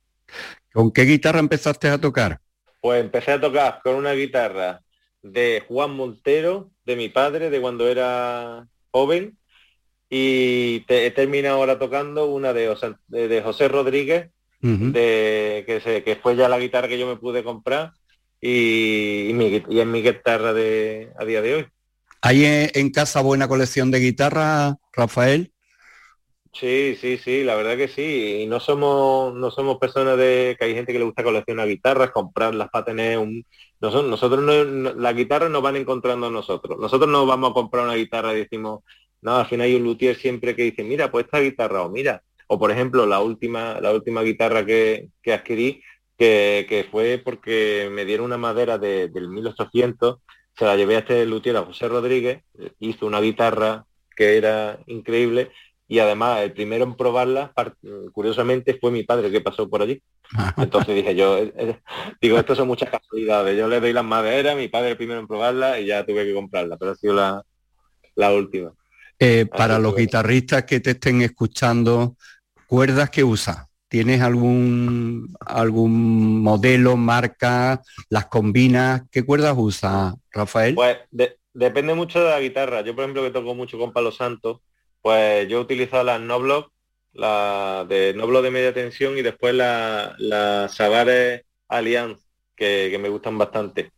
¿Con 0.73 0.91
qué 0.93 1.03
guitarra 1.03 1.41
empezaste 1.41 1.89
a 1.89 2.01
tocar? 2.01 2.41
Pues 2.87 3.01
empecé 3.01 3.33
a 3.33 3.41
tocar 3.41 3.81
con 3.83 3.97
una 3.97 4.13
guitarra 4.13 4.81
de 5.21 5.61
Juan 5.67 5.91
Montero, 5.97 6.71
de 6.85 6.95
mi 6.95 7.09
padre, 7.09 7.51
de 7.51 7.61
cuando 7.61 7.89
era 7.89 8.65
joven, 8.93 9.37
y 10.09 10.85
te- 10.87 11.07
he 11.07 11.11
terminado 11.11 11.57
ahora 11.57 11.81
tocando 11.81 12.27
una 12.27 12.53
de, 12.53 12.69
José- 12.69 12.95
de- 13.09 13.27
de 13.27 13.43
José 13.43 13.67
Rodríguez, 13.67 14.31
de, 14.61 15.65
que, 15.67 15.81
se, 15.81 16.05
que 16.05 16.15
fue 16.15 16.37
ya 16.37 16.49
la 16.49 16.61
guitarra 16.61 16.87
que 16.87 16.97
yo 16.97 17.09
me 17.09 17.17
pude 17.17 17.43
comprar, 17.43 17.91
y, 18.41 19.31
y, 19.31 19.35
mi 19.35 19.65
y 19.69 19.81
es 19.81 19.87
mi 19.87 20.01
guitarra 20.01 20.53
de, 20.53 21.11
a 21.19 21.25
día 21.25 21.43
de 21.43 21.55
hoy. 21.57 21.67
¿Hay 22.23 22.45
en, 22.45 22.71
en 22.73 22.91
casa 22.93 23.21
buena 23.21 23.49
colección 23.49 23.91
de 23.91 23.99
guitarras, 23.99 24.77
Rafael? 24.93 25.51
Sí, 26.59 26.97
sí, 26.99 27.19
sí, 27.19 27.45
la 27.45 27.55
verdad 27.55 27.77
que 27.77 27.89
sí. 27.89 28.43
Y 28.43 28.47
no 28.47 28.61
somos, 28.61 29.35
no 29.35 29.51
somos 29.51 29.77
personas 29.79 30.17
de 30.17 30.57
que 30.59 30.65
hay 30.65 30.75
gente 30.75 30.93
que 30.93 30.99
le 30.99 31.05
gusta 31.05 31.23
coleccionar 31.23 31.69
guitarras, 31.69 32.13
comprarlas 32.13 32.71
para 32.71 32.85
tener 32.87 33.19
un. 33.19 33.45
Nosotros, 33.81 34.09
nosotros 34.11 34.43
no, 34.43 34.65
no- 34.65 34.95
las 34.95 35.15
guitarras 35.15 35.51
nos 35.51 35.61
van 35.63 35.77
encontrando 35.77 36.29
a 36.29 36.31
nosotros. 36.31 36.79
Nosotros 36.79 37.11
no 37.11 37.27
vamos 37.27 37.51
a 37.51 37.55
comprar 37.55 37.85
una 37.85 37.95
guitarra 37.95 38.33
y 38.33 38.39
decimos, 38.39 38.81
no, 39.21 39.37
al 39.37 39.47
final 39.47 39.67
hay 39.67 39.75
un 39.75 39.83
luthier 39.85 40.17
siempre 40.17 40.57
que 40.57 40.63
dice, 40.63 40.83
mira, 40.83 41.11
pues 41.11 41.27
esta 41.27 41.41
guitarra, 41.41 41.83
o 41.83 41.91
mira, 41.91 42.23
o 42.49 42.59
por 42.59 42.71
ejemplo, 42.71 43.05
la 43.07 43.21
última, 43.21 43.79
la 43.81 43.93
última 43.93 44.23
guitarra 44.23 44.65
que, 44.65 45.09
que 45.23 45.35
adquirí, 45.35 45.83
que, 46.17 46.65
que 46.69 46.85
fue 46.91 47.21
porque 47.23 47.89
me 47.93 48.05
dieron 48.07 48.27
una 48.27 48.39
madera 48.39 48.79
de- 48.79 49.09
del 49.09 49.29
1800, 49.29 50.21
se 50.57 50.65
la 50.65 50.75
llevé 50.77 50.97
a 50.97 51.01
este 51.01 51.27
luthier, 51.27 51.57
a 51.59 51.65
José 51.67 51.87
Rodríguez, 51.89 52.43
hizo 52.79 53.07
una 53.07 53.21
guitarra 53.21 53.85
que 54.17 54.37
era 54.39 54.79
increíble 54.87 55.51
y 55.89 55.99
además 56.01 56.41
el 56.43 56.53
primero 56.53 56.85
en 56.85 56.97
probarla, 56.97 57.53
curiosamente, 58.13 58.79
fue 58.81 58.91
mi 58.91 59.05
padre 59.05 59.31
que 59.31 59.41
pasó 59.41 59.69
por 59.69 59.83
allí. 59.83 60.03
Entonces 60.57 60.95
dije 60.95 61.15
yo, 61.15 61.39
eh, 61.39 61.53
eh, 61.57 61.79
digo, 62.21 62.39
esto 62.39 62.55
son 62.55 62.69
muchas 62.69 62.91
casualidades. 62.91 63.57
Yo 63.57 63.69
le 63.69 63.81
doy 63.81 63.93
las 63.93 64.05
maderas, 64.05 64.57
mi 64.57 64.69
padre 64.69 64.91
el 64.91 64.97
primero 64.97 65.21
en 65.21 65.27
probarla 65.29 65.79
y 65.81 65.87
ya 65.87 66.05
tuve 66.05 66.25
que 66.25 66.35
comprarla, 66.35 66.77
pero 66.77 66.93
ha 66.93 66.97
sido 66.97 67.15
la, 67.15 67.43
la 68.17 68.33
última. 68.33 68.73
Eh, 69.19 69.47
para 69.47 69.79
los 69.79 69.97
guitarristas 69.97 70.65
que 70.65 70.81
te 70.81 70.91
estén 70.91 71.23
escuchando, 71.23 72.17
¿cuerdas 72.67 73.11
que 73.11 73.25
usas? 73.25 73.67
¿Tienes 73.89 74.21
algún, 74.21 75.35
algún 75.41 76.43
modelo, 76.43 76.97
marca, 76.97 77.81
las 78.11 78.27
combinas? 78.27 79.03
¿Qué 79.11 79.25
cuerdas 79.25 79.55
usas, 79.57 80.15
Rafael? 80.33 80.75
Pues 80.75 80.99
de- 81.11 81.37
depende 81.55 81.95
mucho 81.95 82.21
de 82.23 82.31
la 82.31 82.41
guitarra. 82.41 82.83
Yo, 82.83 82.95
por 82.95 83.05
ejemplo, 83.05 83.23
que 83.23 83.31
toco 83.31 83.55
mucho 83.55 83.79
con 83.79 83.93
Palo 83.93 84.11
Santo, 84.11 84.61
pues 85.07 85.47
yo 85.47 85.59
he 85.59 85.61
utilizado 85.61 86.03
las 86.03 86.21
Noblock, 86.21 86.73
la 87.13 87.87
de 87.89 88.13
Noblock 88.13 88.43
de 88.43 88.51
media 88.51 88.75
tensión 88.75 89.17
y 89.17 89.23
después 89.23 89.55
la- 89.55 90.17
las 90.19 90.75
Savares 90.75 91.43
Alliance, 91.69 92.25
que, 92.57 92.89
que 92.91 92.99
me 92.99 93.09
gustan 93.09 93.39
bastante. 93.39 93.93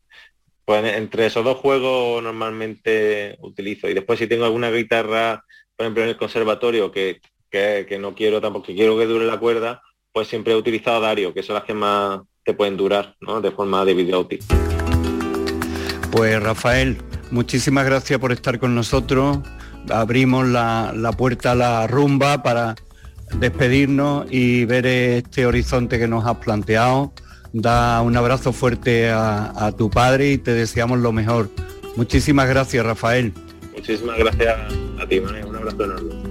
Pues 0.67 0.81
en- 0.81 0.95
entre 1.03 1.25
esos 1.25 1.43
dos 1.43 1.57
juegos 1.57 2.23
normalmente 2.23 3.39
utilizo. 3.41 3.89
Y 3.89 3.95
después 3.95 4.19
si 4.19 4.27
tengo 4.27 4.45
alguna 4.45 4.71
guitarra, 4.71 5.43
por 5.75 5.87
ejemplo 5.87 6.03
en 6.03 6.11
el 6.11 6.19
conservatorio, 6.19 6.93
que, 6.93 7.23
que, 7.51 7.87
que 7.89 7.99
no 7.99 8.15
quiero 8.15 8.43
tampoco, 8.43 8.67
que 8.67 8.75
quiero 8.75 8.99
que 8.99 9.07
dure 9.07 9.25
la 9.25 9.39
cuerda, 9.41 9.81
pues 10.13 10.29
siempre 10.29 10.53
he 10.53 10.57
utilizado 10.57 11.01
Dario, 11.01 11.33
que 11.33 11.43
son 11.43 11.55
las 11.55 11.65
que 11.65 11.73
más 11.73 12.21
te 12.45 12.53
pueden 12.53 12.77
durar, 12.77 13.17
¿no? 13.23 13.41
De 13.41 13.51
forma 13.51 13.83
de 13.87 13.95
video 13.95 14.29
Pues 16.13 16.43
Rafael, 16.43 16.99
muchísimas 17.31 17.87
gracias 17.87 18.19
por 18.21 18.31
estar 18.31 18.59
con 18.59 18.75
nosotros. 18.75 19.39
Abrimos 19.91 20.47
la, 20.47 20.93
la 20.95 21.13
puerta 21.13 21.53
a 21.53 21.55
la 21.55 21.87
rumba 21.87 22.43
para 22.43 22.75
despedirnos 23.39 24.27
y 24.31 24.65
ver 24.65 24.87
este 24.87 25.47
horizonte 25.47 25.99
que 25.99 26.09
nos 26.09 26.27
has 26.27 26.37
planteado. 26.37 27.13
Da 27.53 28.03
un 28.03 28.17
abrazo 28.17 28.53
fuerte 28.53 29.11
a, 29.11 29.53
a 29.67 29.73
tu 29.73 29.91
padre 29.91 30.33
y 30.33 30.39
te 30.39 30.53
deseamos 30.53 30.99
lo 30.99 31.13
mejor. 31.13 31.51
Muchísimas 31.97 32.49
gracias, 32.49 32.85
Rafael. 32.85 33.33
Muchísimas 33.75 34.19
gracias 34.19 34.57
a 35.01 35.07
ti, 35.07 35.21
Manuel. 35.21 35.47
Un 35.47 35.57
abrazo 35.57 35.85
enorme. 35.85 36.28